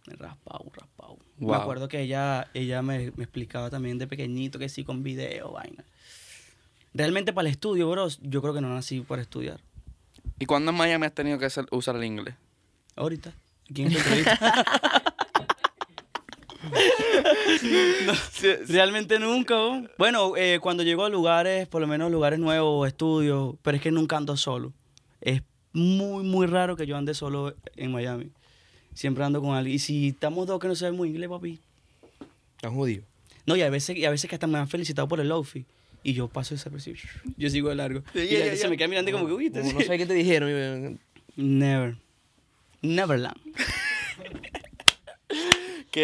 [0.06, 0.97] Raspado, raspado.
[1.39, 1.51] Wow.
[1.51, 5.53] Me acuerdo que ella, ella me, me explicaba también de pequeñito que sí, con video,
[5.53, 5.84] vaina.
[6.95, 9.61] Realmente para el estudio, bro, yo creo que no nací para estudiar.
[10.41, 12.34] ¿y cuándo en Miami has tenido que hacer- usar el inglés?
[12.97, 13.32] Ahorita.
[13.70, 13.93] Aquí en.
[18.07, 18.12] No,
[18.68, 19.55] realmente nunca.
[19.55, 19.82] bro.
[19.99, 23.91] Bueno, eh, cuando llego a lugares, por lo menos lugares nuevos, estudios, pero es que
[23.91, 24.72] nunca ando solo.
[25.20, 28.30] Es muy, muy raro que yo ande solo en Miami.
[28.99, 29.76] Siempre ando con alguien.
[29.76, 31.61] Y si estamos dos que no sabemos inglés, papi.
[32.57, 33.05] Estás jodido.
[33.46, 35.64] No, y a veces, y a veces que hasta me han felicitado por el outfit.
[36.03, 36.96] Y yo paso ese percibo.
[37.36, 38.03] Yo sigo de largo.
[38.12, 39.76] y la gente se me queda mirando como que, uy, este Como sí".
[39.78, 40.99] no sé qué te dijeron.
[41.36, 41.96] Never.
[42.82, 43.36] Neverland.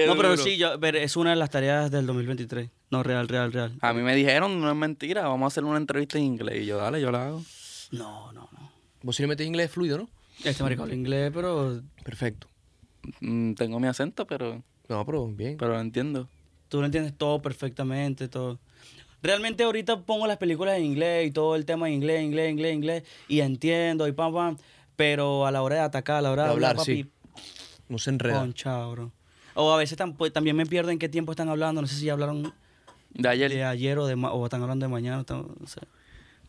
[0.06, 2.68] No, pero sí, yo, pero es una de las tareas del 2023.
[2.90, 3.76] No, real, real, real.
[3.80, 6.62] A mí me dijeron, no es mentira, vamos a hacer una entrevista en inglés.
[6.62, 7.44] Y yo, dale, yo la hago.
[7.92, 8.72] No, no, no.
[9.02, 10.08] Vos sí le metes inglés fluido, ¿no?
[10.42, 12.48] Este habla inglés, pero Perfecto.
[13.20, 15.56] Mm, tengo mi acento, pero, No, pero bien.
[15.56, 16.28] pero lo entiendo.
[16.68, 18.58] tú lo entiendes todo perfectamente, todo.
[19.22, 22.74] Realmente ahorita pongo las películas en inglés y todo el tema en inglés, inglés, inglés,
[22.74, 24.56] inglés, y entiendo y pam, pam,
[24.96, 27.10] pero a la hora de atacar, a la hora de, De hablar, hablar, papi, sí.
[27.88, 28.40] No se enreda.
[28.40, 29.12] concha, bro.
[29.54, 31.94] O a veces tam- pues, también me pierdo en qué tiempo están hablando, no sé
[31.96, 32.52] si ya hablaron
[33.10, 33.50] De ayer.
[33.50, 35.80] de ayer o, de ma- o están hablando de mañana, no sé.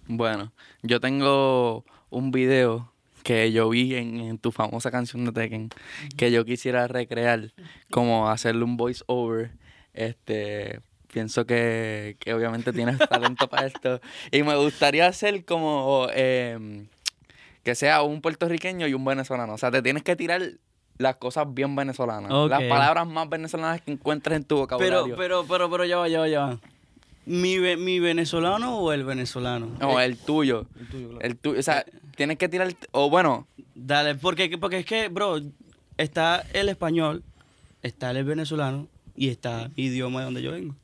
[0.08, 0.52] Bueno,
[0.84, 2.92] yo tengo un video
[3.26, 5.70] que yo vi en, en tu famosa canción de Tekken
[6.16, 7.52] que yo quisiera recrear,
[7.90, 9.50] como hacerle un voice over.
[9.96, 10.80] Este,
[11.12, 14.00] pienso que, que obviamente tienes talento para esto.
[14.32, 16.86] Y me gustaría hacer como em,
[17.64, 19.56] que sea un puertorriqueño y un venezolano.
[19.56, 20.44] O sea, te tienes que tirar
[21.00, 22.32] las cosas bien venezolanas.
[22.48, 25.16] Las palabras más venezolanas que encuentres en tu Pero, vocabulario.
[25.16, 26.60] pero, pero, pero ya va, ya va, ya va.
[27.26, 29.72] ¿Mi, ve- mi venezolano o el venezolano?
[29.80, 30.68] no, el tuyo.
[30.80, 31.26] El tuyo, claro.
[31.26, 31.60] El tuyo.
[31.60, 32.74] O sea, tienes que tirar.
[32.92, 35.42] O bueno, Dale, porque, porque es que, bro,
[35.98, 37.24] está el español,
[37.82, 40.76] está el venezolano y está mi idioma de donde yo vengo.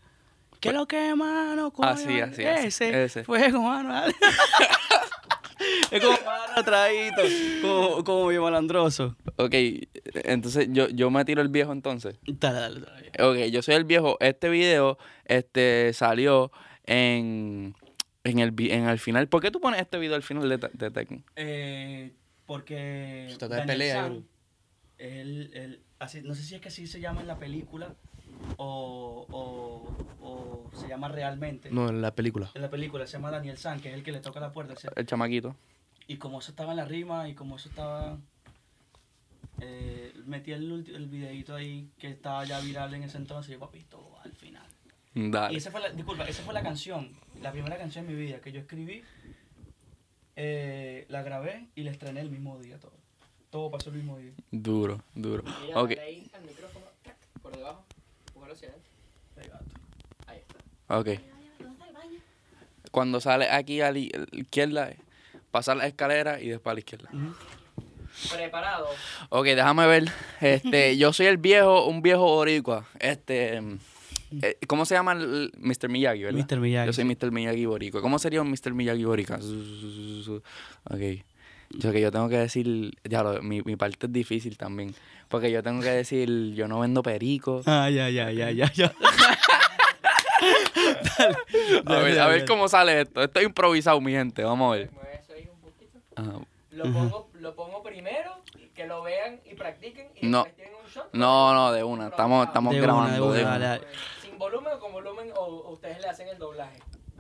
[0.60, 1.72] ¿Qué es lo que, mano?
[1.80, 2.68] Así, así, así.
[2.68, 3.24] Ese, Ese.
[3.24, 3.94] fuego, mano.
[5.92, 7.16] es como mano atraído,
[7.62, 9.16] como, como bien malandroso.
[9.38, 9.54] Ok,
[10.24, 12.16] entonces yo, yo me tiro el viejo entonces.
[12.26, 13.12] Dale, dale, dale.
[13.48, 14.18] Ok, yo soy el viejo.
[14.20, 16.52] Este video este, salió
[16.86, 17.76] en,
[18.24, 19.28] en, el, vi- en el final.
[19.28, 21.24] ¿Por qué tú pones este video al final de, de Tekken?
[21.36, 22.12] Eh,
[22.46, 23.28] porque.
[23.32, 24.26] Se trata de pelea, San,
[24.98, 27.96] él- así, no sé si es que así se llama en la película
[28.58, 29.88] o, o,
[30.22, 31.72] o se llama realmente.
[31.72, 32.52] No, en la película.
[32.54, 34.74] En la película se llama Daniel San, que es el que le toca la puerta.
[34.96, 35.56] El chamaquito.
[36.08, 38.18] Y como eso estaba en la rima y como eso estaba.
[39.60, 43.60] Eh, metí el, el videito ahí que estaba ya viral en ese entonces y yo,
[43.60, 44.66] papito, al final.
[45.14, 45.58] Y Dale.
[45.58, 48.52] esa fue la, disculpa, esa fue la canción, la primera canción de mi vida que
[48.52, 49.04] yo escribí,
[50.36, 52.94] eh, la grabé y la estrené el mismo día todo.
[53.50, 54.32] Todo pasó el mismo día.
[54.52, 55.44] Duro, duro.
[55.66, 56.86] Mira, Ok, ahí al micrófono,
[57.42, 57.84] por debajo,
[60.28, 60.98] Ahí está.
[60.98, 61.10] ok.
[62.92, 64.92] Cuando sale aquí a la i- izquierda,
[65.52, 67.10] pasar la escalera y después a la izquierda.
[68.34, 68.88] Preparado.
[69.30, 70.12] Ok, déjame ver.
[70.42, 72.86] Este, yo soy el viejo, un viejo boricua.
[73.00, 73.62] Este,
[74.42, 75.88] eh, ¿cómo se llama el Mr.
[75.88, 76.46] Miyagi, verdad?
[76.46, 76.60] Mr.
[76.60, 77.06] Miyagi, Yo soy.
[77.06, 77.32] Mr.
[77.32, 78.02] Miyagi boricua.
[78.02, 78.74] ¿Cómo sería un Mr.
[78.74, 79.40] Miyagi boricua?
[80.90, 81.24] Ok.
[81.78, 84.94] Yo que yo tengo que decir, ya lo- mi, mi parte es difícil también,
[85.30, 87.62] porque yo tengo que decir, yo no vendo perico.
[87.66, 88.92] Ah, ya, ya, ya, ya, ya.
[91.86, 93.22] A ver, a ver cómo sale esto.
[93.22, 94.44] Esto es improvisado, mi gente.
[94.44, 94.90] Vamos a ver.
[96.16, 96.32] Ajá.
[96.72, 98.42] Lo pongo, lo pongo primero,
[98.74, 100.40] que lo vean y practiquen y No.
[100.44, 101.10] después tienen un shot.
[101.14, 102.08] No, no, de una.
[102.08, 103.26] Estamos, estamos De una, de grabando.
[103.28, 103.68] una, de dale, una.
[103.70, 103.88] dale.
[104.22, 106.80] Sin volumen o con volumen o, o ustedes le hacen el doblaje.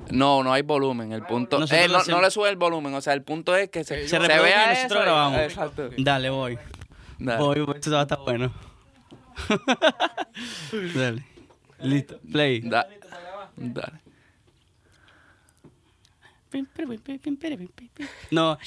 [0.09, 1.11] No, no hay volumen.
[1.13, 1.57] El punto.
[1.57, 2.07] eh, no, lo hacemos.
[2.07, 2.93] no le sube el volumen.
[2.95, 5.01] O sea, el punto es que se, Se se reproduce y vea nosotros eso.
[5.01, 5.39] grabamos.
[5.39, 5.89] Exacto.
[5.97, 6.57] Dale, voy.
[7.19, 7.41] Dale.
[7.43, 8.51] Voy, voy, esto va a estar bueno.
[10.95, 11.25] Dale.
[11.79, 12.19] Listo.
[12.31, 12.61] Play.
[12.61, 12.87] Da-
[13.55, 14.01] dale.
[18.29, 18.57] No.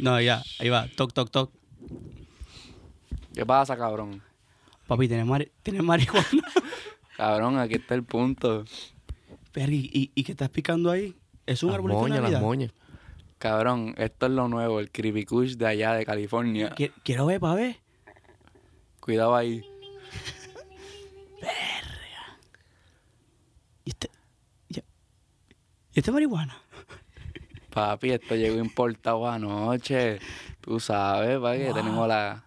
[0.00, 0.42] No, ya.
[0.58, 0.86] Ahí va.
[0.96, 1.52] Toc, toc, toc.
[3.34, 4.22] ¿Qué pasa, cabrón?
[4.86, 6.26] Papi, ¿tienes, mari ¿tienes marihuana?
[7.20, 8.64] Cabrón, aquí está el punto.
[9.52, 11.14] Verga, ¿y, y, y qué estás picando ahí?
[11.44, 12.40] ¿Es un Las arbolito de moñas, las Navidad?
[12.40, 12.72] moñas.
[13.36, 16.74] Cabrón, esto es lo nuevo, el Creepy Kush de allá de California.
[16.74, 17.76] Qui- Quiero ver, pa' ver.
[19.00, 19.62] Cuidado ahí.
[23.84, 24.10] ¿Y este?
[24.70, 24.82] ya-
[25.92, 26.56] ¿Y este marihuana?
[27.70, 30.20] Papi, esto llegó importado anoche.
[30.62, 32.44] Tú sabes, para que tenemos la,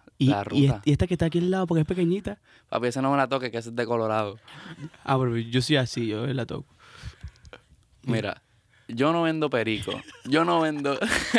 [0.52, 2.38] ¿Y esta que está aquí al lado, porque es pequeñita.
[2.68, 4.38] Papi, esa no me la toque, que esa es de Colorado.
[5.04, 6.66] Ah, pero yo soy así, yo la toco.
[8.02, 8.42] Mira,
[8.88, 9.92] yo no vendo perico.
[10.24, 10.98] Yo no vendo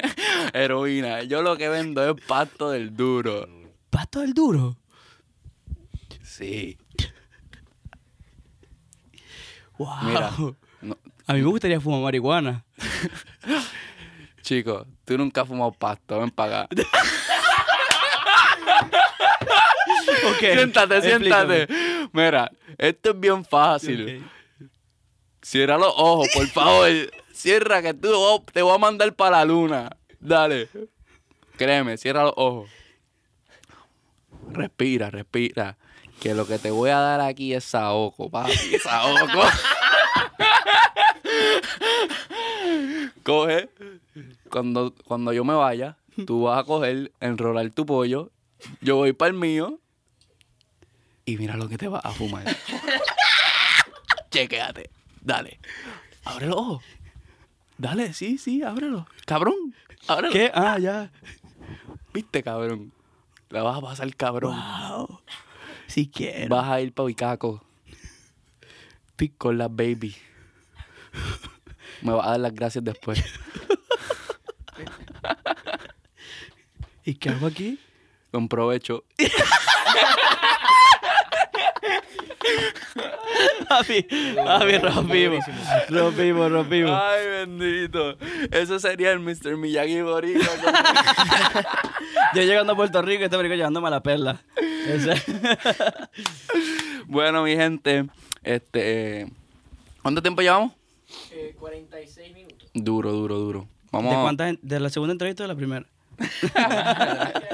[0.53, 1.23] heroína.
[1.23, 3.47] Yo lo que vendo es pasto del duro.
[3.89, 4.77] ¿Pasto del duro?
[6.23, 6.77] Sí.
[9.77, 9.87] Wow.
[10.03, 10.31] Mira,
[10.81, 12.63] no- A mí me gustaría fumar marihuana.
[14.41, 16.19] chico, tú nunca has fumado pasto.
[16.19, 16.75] Ven para acá.
[20.39, 21.67] Siéntate, explícame.
[21.67, 22.09] siéntate.
[22.11, 24.23] Mira, esto es bien fácil.
[25.41, 26.89] Cierra los ojos, por favor.
[27.31, 29.89] Cierra que tú oh, te voy a mandar para la luna.
[30.19, 30.69] Dale.
[31.57, 32.69] Créeme, cierra los ojos.
[34.51, 35.77] Respira, respira.
[36.19, 38.53] Que lo que te voy a dar aquí es saoco, papi.
[38.81, 39.41] Saoco.
[43.23, 43.69] Coge.
[44.49, 48.31] Cuando, cuando yo me vaya, tú vas a coger, enrolar tu pollo.
[48.81, 49.79] Yo voy para el mío.
[51.25, 52.45] Y mira lo que te vas a fumar.
[54.31, 54.89] Chequéate.
[55.21, 55.59] Dale.
[56.23, 56.83] Abre los ojos.
[57.77, 59.07] Dale, sí, sí, ábrelo.
[59.25, 59.75] Cabrón.
[60.07, 60.31] Ábrelo.
[60.31, 60.51] ¿Qué?
[60.53, 61.11] Ah, ya.
[62.13, 62.93] ¿Viste, cabrón?
[63.49, 64.55] La vas a pasar, cabrón.
[64.55, 65.21] Wow.
[65.87, 66.55] Si quiero.
[66.55, 67.65] Vas a ir para Bicaco.
[69.37, 70.15] Con las baby.
[72.01, 73.23] Me vas a dar las gracias después.
[77.05, 77.79] ¿Y qué hago aquí?
[78.31, 79.05] Con provecho.
[83.67, 84.03] Papi,
[84.35, 85.45] papi, rompimos.
[85.89, 86.91] Rompimos, rompimos.
[86.91, 88.17] Ay, bendito.
[88.51, 89.57] Eso sería el Mr.
[89.57, 90.45] Miyagi Boricua.
[92.35, 94.41] Yo llegando a Puerto Rico, este perico llevándome a la perla.
[94.87, 95.21] Ese-
[97.07, 98.05] bueno, mi gente,
[98.43, 99.27] este...
[100.01, 100.73] ¿Cuánto tiempo llevamos?
[101.31, 102.69] Eh, 46 minutos.
[102.73, 103.67] Duro, duro, duro.
[103.91, 104.55] Vamos ¿De a- cuántas?
[104.61, 105.85] ¿De la segunda entrevista o de la primera?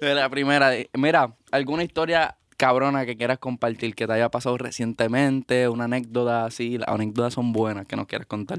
[0.00, 0.72] De la primera.
[0.94, 5.66] Mira, ¿alguna historia cabrona que quieras compartir que te haya pasado recientemente?
[5.70, 6.76] Una anécdota así.
[6.76, 8.58] Las anécdotas son buenas que nos quieras contar.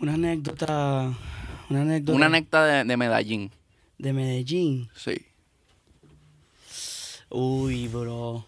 [0.00, 1.12] Una anécdota.
[1.68, 2.16] Una anécdota.
[2.16, 3.50] Una anécdota de, de Medellín.
[3.98, 4.88] de Medellín.
[4.94, 5.26] Sí.
[7.30, 8.46] Uy, bro.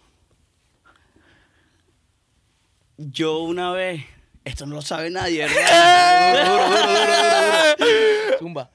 [2.97, 4.05] Yo una vez.
[4.45, 6.55] Esto no lo sabe nadie, ¿verdad?
[8.39, 8.71] Zumba.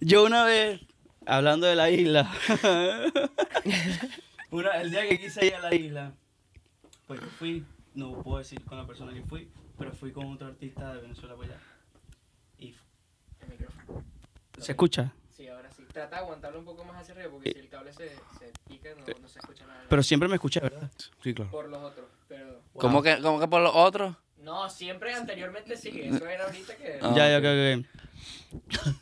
[0.00, 0.80] Yo una vez,
[1.26, 2.32] hablando de la isla,
[4.50, 6.12] una- el día que quise ir a la isla,
[7.06, 9.48] pues fui, no puedo decir con la persona que fui,
[9.78, 11.60] pero fui con otro artista de Venezuela para allá.
[12.58, 12.74] Y
[13.40, 14.04] El micrófono.
[14.58, 15.12] ¿Se escucha?
[15.36, 15.84] Sí, ahora sí.
[15.92, 18.08] Trata de aguantarlo un poco más hacia arriba porque si el cable se,
[18.38, 19.84] se pica no, no se escucha nada.
[19.88, 20.90] Pero siempre me escuché, ¿verdad?
[21.22, 21.50] Sí, claro.
[21.50, 22.06] Por los otros.
[22.28, 22.60] Pero.
[22.74, 24.16] ¿Cómo, que, ¿Cómo que por los otros?
[24.38, 26.00] No, siempre anteriormente sí.
[26.02, 26.98] Eso era ahorita que.
[27.02, 27.84] Ah, ya, ya, ok,
[28.86, 28.94] ok.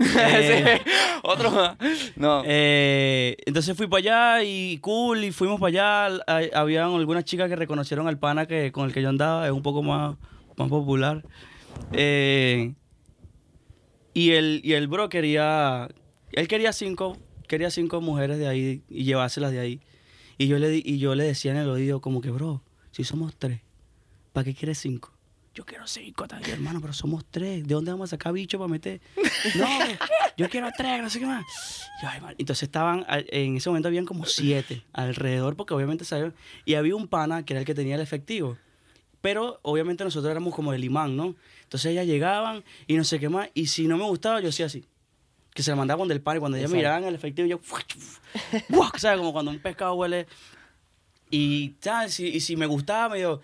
[0.00, 0.92] Eh, Sí.
[1.22, 1.76] Otro.
[2.16, 2.42] No.
[2.46, 3.98] Eh, entonces fui para
[4.38, 6.22] allá y cool, y fuimos para allá.
[6.26, 9.52] Hay- Habían algunas chicas que reconocieron al pana que, con el que yo andaba, es
[9.52, 10.16] un poco más,
[10.56, 11.22] más popular.
[11.92, 12.72] Eh,
[14.14, 15.88] y, el, y el bro quería,
[16.32, 19.80] él quería cinco, quería cinco mujeres de ahí y llevárselas de ahí.
[20.38, 23.36] Y yo le, y yo le decía en el oído como que, bro, si somos
[23.36, 23.60] tres,
[24.32, 25.12] ¿para qué quieres cinco?
[25.52, 27.66] Yo quiero cinco también, hermano, pero somos tres.
[27.66, 29.00] ¿De dónde vamos a sacar bicho para meter?
[29.56, 29.66] No,
[30.36, 31.44] yo quiero tres, no sé qué más.
[32.00, 32.34] Yo, ay, man.
[32.38, 36.34] Entonces estaban, en ese momento habían como siete alrededor, porque obviamente sabían.
[36.64, 38.58] Y había un pana que era el que tenía el efectivo.
[39.20, 41.34] Pero obviamente nosotros éramos como el imán, ¿no?
[41.64, 43.50] Entonces ellas llegaban y no sé qué más.
[43.52, 44.84] Y si no me gustaba, yo hacía así.
[45.52, 47.60] Que se la mandaban del pan y cuando ellas miraban el efectivo, yo.
[48.96, 49.18] ¿Sabes?
[49.18, 50.28] Como cuando un pescado huele.
[51.28, 52.14] Y, ¿sabes?
[52.14, 53.40] Si, y si me gustaba, me dijo,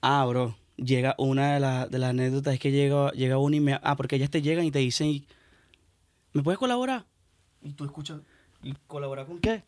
[0.00, 3.60] ah, bro, llega una de, las de las anécdotas es que llega, llega una y
[3.60, 3.78] me.
[3.82, 5.24] Ah, porque ellas te llegan y te dicen,
[6.32, 7.06] ¿me puedes colaborar?
[7.62, 8.20] Y tú escuchas,
[8.62, 9.64] ¿y colaborar con qué?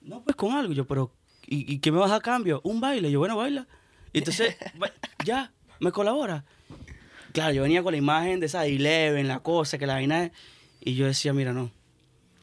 [0.00, 0.72] No, pues con algo.
[0.72, 1.10] Yo, pero,
[1.46, 2.60] ¿y, y qué me vas a cambio?
[2.64, 3.10] Un baile.
[3.10, 3.66] Yo, bueno, baila.
[4.12, 4.56] Y entonces,
[5.24, 6.44] ya, me colabora.
[7.32, 10.32] Claro, yo venía con la imagen de esa Eleven, la cosa, que la vaina es-
[10.80, 11.70] Y yo decía, mira, no.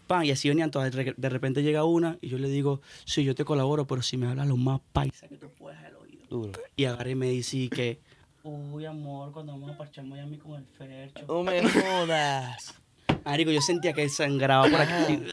[0.08, 0.92] Pan, y así venían todas.
[0.92, 4.26] De repente llega una y yo le digo, sí, yo te colaboro, pero si me
[4.26, 5.89] hablas lo más paisa que tú puedas.
[6.30, 6.52] Duro.
[6.76, 8.00] Y agarré y me dice que,
[8.44, 11.26] uy, amor, cuando vamos a parchar Miami con el Fercho.
[11.28, 12.76] No me jodas.
[13.26, 15.24] Marico, yo sentía que sangraba por aquí.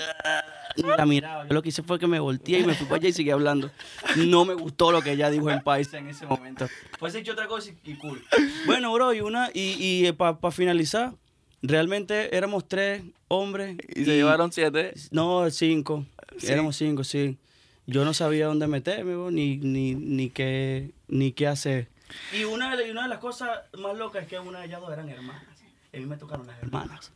[0.76, 1.46] Y la miraba.
[1.46, 3.30] Yo lo que hice fue que me volteé y me fui para allá y seguí
[3.30, 3.70] hablando.
[4.16, 6.66] No me gustó lo que ella dijo en paisa en ese momento.
[6.98, 8.22] Pues he hecho otra cosa y, y cool.
[8.66, 11.14] Bueno, bro, y una, y, y para finalizar,
[11.62, 13.76] realmente éramos tres hombres.
[13.94, 14.92] Y se llevaron siete.
[15.10, 16.04] No, cinco.
[16.38, 16.52] Sí.
[16.52, 17.38] Éramos cinco, sí.
[17.86, 21.88] Yo no sabía dónde meterme, ni, ni, ni, qué, ni qué hacer.
[22.32, 24.80] Y una, de, y una de las cosas más locas es que una de ellas
[24.80, 25.44] dos eran hermanas.
[25.92, 27.12] A mí me tocaron las hermanas.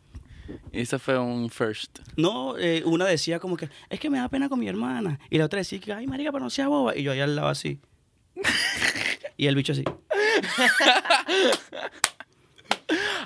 [0.72, 1.98] Y ese fue un first.
[2.16, 5.18] No, eh, una decía como que, es que me da pena con mi hermana.
[5.28, 6.96] Y la otra decía que, ay, marica, pero no seas boba.
[6.96, 7.80] Y yo allá al lado así.
[9.36, 9.84] y el bicho así.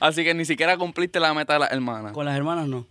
[0.01, 2.13] Así que ni siquiera cumpliste la meta de la hermana.
[2.13, 2.87] Con las hermanas no.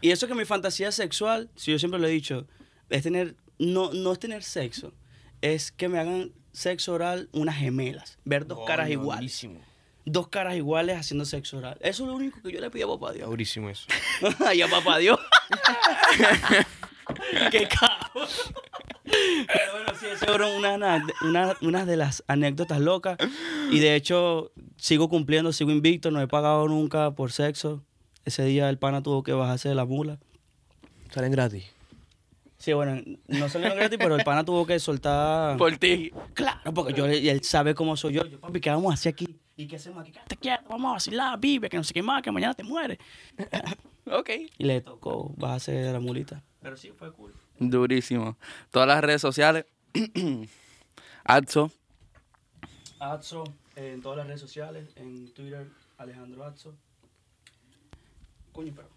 [0.00, 2.46] Y eso que mi fantasía sexual, si yo siempre lo he dicho,
[2.88, 4.92] es tener, no, no es tener sexo,
[5.42, 9.46] es que me hagan sexo oral unas gemelas, ver dos caras iguales.
[10.08, 11.78] Dos caras iguales haciendo sexo oral.
[11.80, 13.28] Eso es lo único que yo le pido a papá Dios.
[13.28, 13.86] durísimo eso.
[14.54, 15.18] y a papá Dios.
[17.50, 18.28] Qué cabrón.
[19.04, 23.18] Pero bueno, sí, esas fueron unas una- unas de las anécdotas locas.
[23.70, 27.84] Y de hecho, sigo cumpliendo, sigo invicto, no he pagado nunca por sexo.
[28.24, 30.18] Ese día el pana tuvo que bajarse de la mula.
[31.12, 31.64] Salen gratis.
[32.58, 35.56] Sí, bueno, no salieron gratis, pero el pana tuvo que soltar.
[35.56, 36.10] Por ti.
[36.34, 38.24] Claro, porque yo, y él sabe cómo soy yo.
[38.26, 39.38] Yo, papi, ¿qué vamos a hacer aquí?
[39.56, 40.12] ¿Y qué hacemos aquí?
[40.12, 42.98] Quédate quieto, vamos a vacilar, vive, que no sé qué más, que mañana te mueres.
[44.08, 44.30] Ok.
[44.58, 46.40] Y le tocó bajarse de la mulita.
[46.62, 47.34] Pero sí, fue cool.
[47.58, 48.36] Durísimo.
[48.70, 49.66] Todas las redes sociales.
[51.24, 51.72] Atso.
[53.00, 53.42] Atso,
[53.74, 56.76] eh, en todas las redes sociales, en Twitter, Alejandro Atso.
[58.52, 58.88] Coño, pero.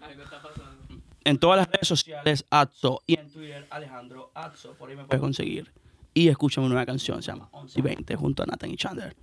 [0.00, 0.97] Algo está pasando.
[1.24, 3.02] En todas las redes sociales, Atso.
[3.06, 4.72] Y en Twitter, Alejandro Atso.
[4.74, 5.72] Por ahí me puedes conseguir.
[6.14, 9.14] Y escucha una nueva canción, se llama 11 y 20, junto a Nathan y Chandler.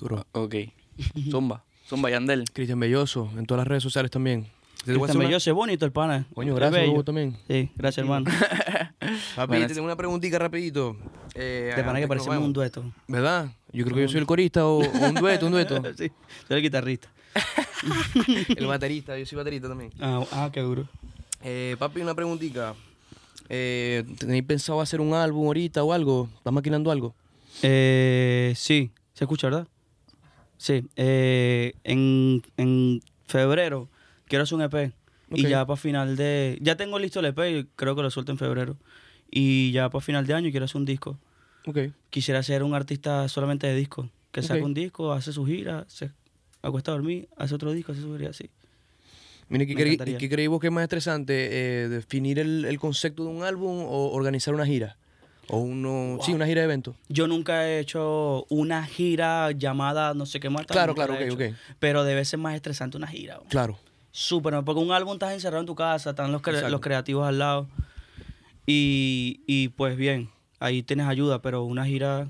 [0.00, 0.26] Duro.
[0.32, 0.54] Ok.
[1.30, 1.64] Zumba.
[1.86, 2.44] Zumba Yandel.
[2.52, 4.46] Cristian Belloso, en todas las redes sociales también.
[4.84, 6.26] ¿Te voy a hacer Cristian Belloso es bonito el pana.
[6.34, 7.36] Coño, gracias, vos también.
[7.46, 8.26] Sí, gracias, hermano.
[9.36, 10.96] Papi, Bueno, te tengo una preguntita rapidito.
[11.34, 12.84] Eh, De pana que parecemos un dueto.
[13.06, 13.50] ¿Verdad?
[13.72, 15.82] Yo creo que yo soy el corista o, o un dueto, un dueto.
[15.96, 16.10] sí,
[16.48, 17.08] soy el guitarrista.
[18.56, 19.92] el baterista, yo soy baterista también.
[20.00, 20.88] Ah, ah, qué duro.
[21.44, 22.74] Eh, papi, una preguntita.
[23.48, 26.28] Eh, ¿Tenéis pensado hacer un álbum ahorita o algo?
[26.38, 27.14] ¿Estás maquinando algo?
[27.62, 29.68] Eh, sí, se escucha, ¿verdad?
[30.56, 30.86] Sí.
[30.96, 33.88] eh, en, en febrero
[34.26, 34.92] quiero hacer un EP.
[35.30, 36.58] Y ya para final de...
[36.60, 38.76] Ya tengo listo el EP y creo que lo suelto en febrero.
[39.30, 41.18] Y ya para final de año quiero hacer un disco.
[41.66, 41.78] Ok.
[42.10, 44.08] Quisiera ser un artista solamente de disco.
[44.30, 44.62] Que Ok.
[44.62, 46.10] un disco, hace su gira, se
[46.62, 48.48] acuesta a dormir, hace otro disco, hace su gira así.
[49.48, 50.16] Mire, ¿qué, creí-.
[50.18, 51.48] ¿qué creéis vos que es más estresante?
[51.84, 54.96] eh, ¿Definir el, el concepto de un álbum o organizar una gira?
[55.48, 56.18] O uno...
[56.22, 56.94] Sí, una gira de evento.
[57.08, 60.64] Yo nunca he hecho una gira llamada no sé qué más.
[60.66, 61.56] Claro, claro, he ok, ok.
[61.78, 63.36] Pero debe ser más estresante una gira.
[63.38, 63.46] bro.
[63.48, 63.78] Claro.
[64.10, 66.70] Súper, porque un álbum estás encerrado en tu casa, están los, cre- Exacto.
[66.70, 67.68] los creativos al lado.
[68.66, 70.30] Y, y pues bien,
[70.60, 72.28] ahí tienes ayuda, pero una gira,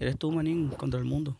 [0.00, 1.38] eres tú, manín, contra el mundo.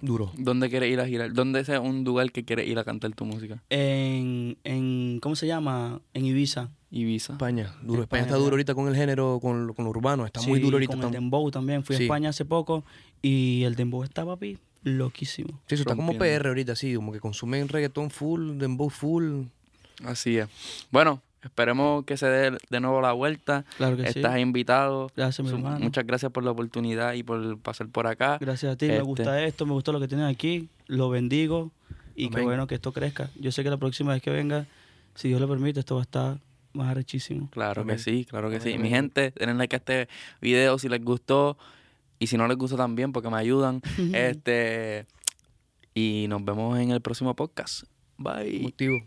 [0.00, 0.32] Duro.
[0.36, 1.32] ¿Dónde quieres ir a girar?
[1.32, 3.62] ¿Dónde es un lugar que quieres ir a cantar tu música?
[3.70, 6.00] En, en ¿cómo se llama?
[6.14, 6.70] En Ibiza.
[6.90, 7.34] Ibiza.
[7.34, 8.02] España, duro.
[8.02, 10.24] España, España, está duro ahorita con el género, con, lo- con lo urbano.
[10.24, 10.94] Está muy duro ahorita.
[10.96, 11.84] Con el Dembow también.
[11.84, 12.02] Fui Sí.
[12.02, 12.84] a España hace poco
[13.20, 15.60] y el Dembow está, papi, loquísimo.
[15.66, 16.16] Sí, eso está como.
[16.16, 16.94] PR ahorita, sí.
[16.94, 19.42] Como que consumen reggaetón full, dembow full.
[20.04, 20.48] Así es.
[20.90, 23.64] Bueno, esperemos que se dé de nuevo la vuelta.
[23.76, 24.18] Claro que sí.
[24.18, 25.10] Estás invitado.
[25.16, 25.78] Gracias, mi hermano.
[25.80, 28.38] Muchas gracias por la oportunidad y por pasar por acá.
[28.40, 29.04] Gracias a ti, me Este.
[29.04, 31.70] gusta esto, me gusta lo que tienes aquí, lo bendigo
[32.14, 33.30] y qué bueno que esto crezca.
[33.38, 34.66] Yo sé que la próxima vez que venga,
[35.14, 36.38] si Dios lo permite, esto va a estar
[36.72, 37.48] más arrechísimo.
[37.50, 37.96] Claro Amén.
[37.96, 38.70] que sí, claro que Amén, sí.
[38.74, 38.82] amén.
[38.82, 40.08] Mi gente, denle like a este
[40.40, 41.56] video si les gustó.
[42.20, 43.80] Y si no les gustó también, porque me ayudan.
[44.12, 45.06] este
[45.94, 47.84] Y nos vemos en el próximo podcast.
[48.16, 48.58] Bye.
[48.62, 48.98] Motivo.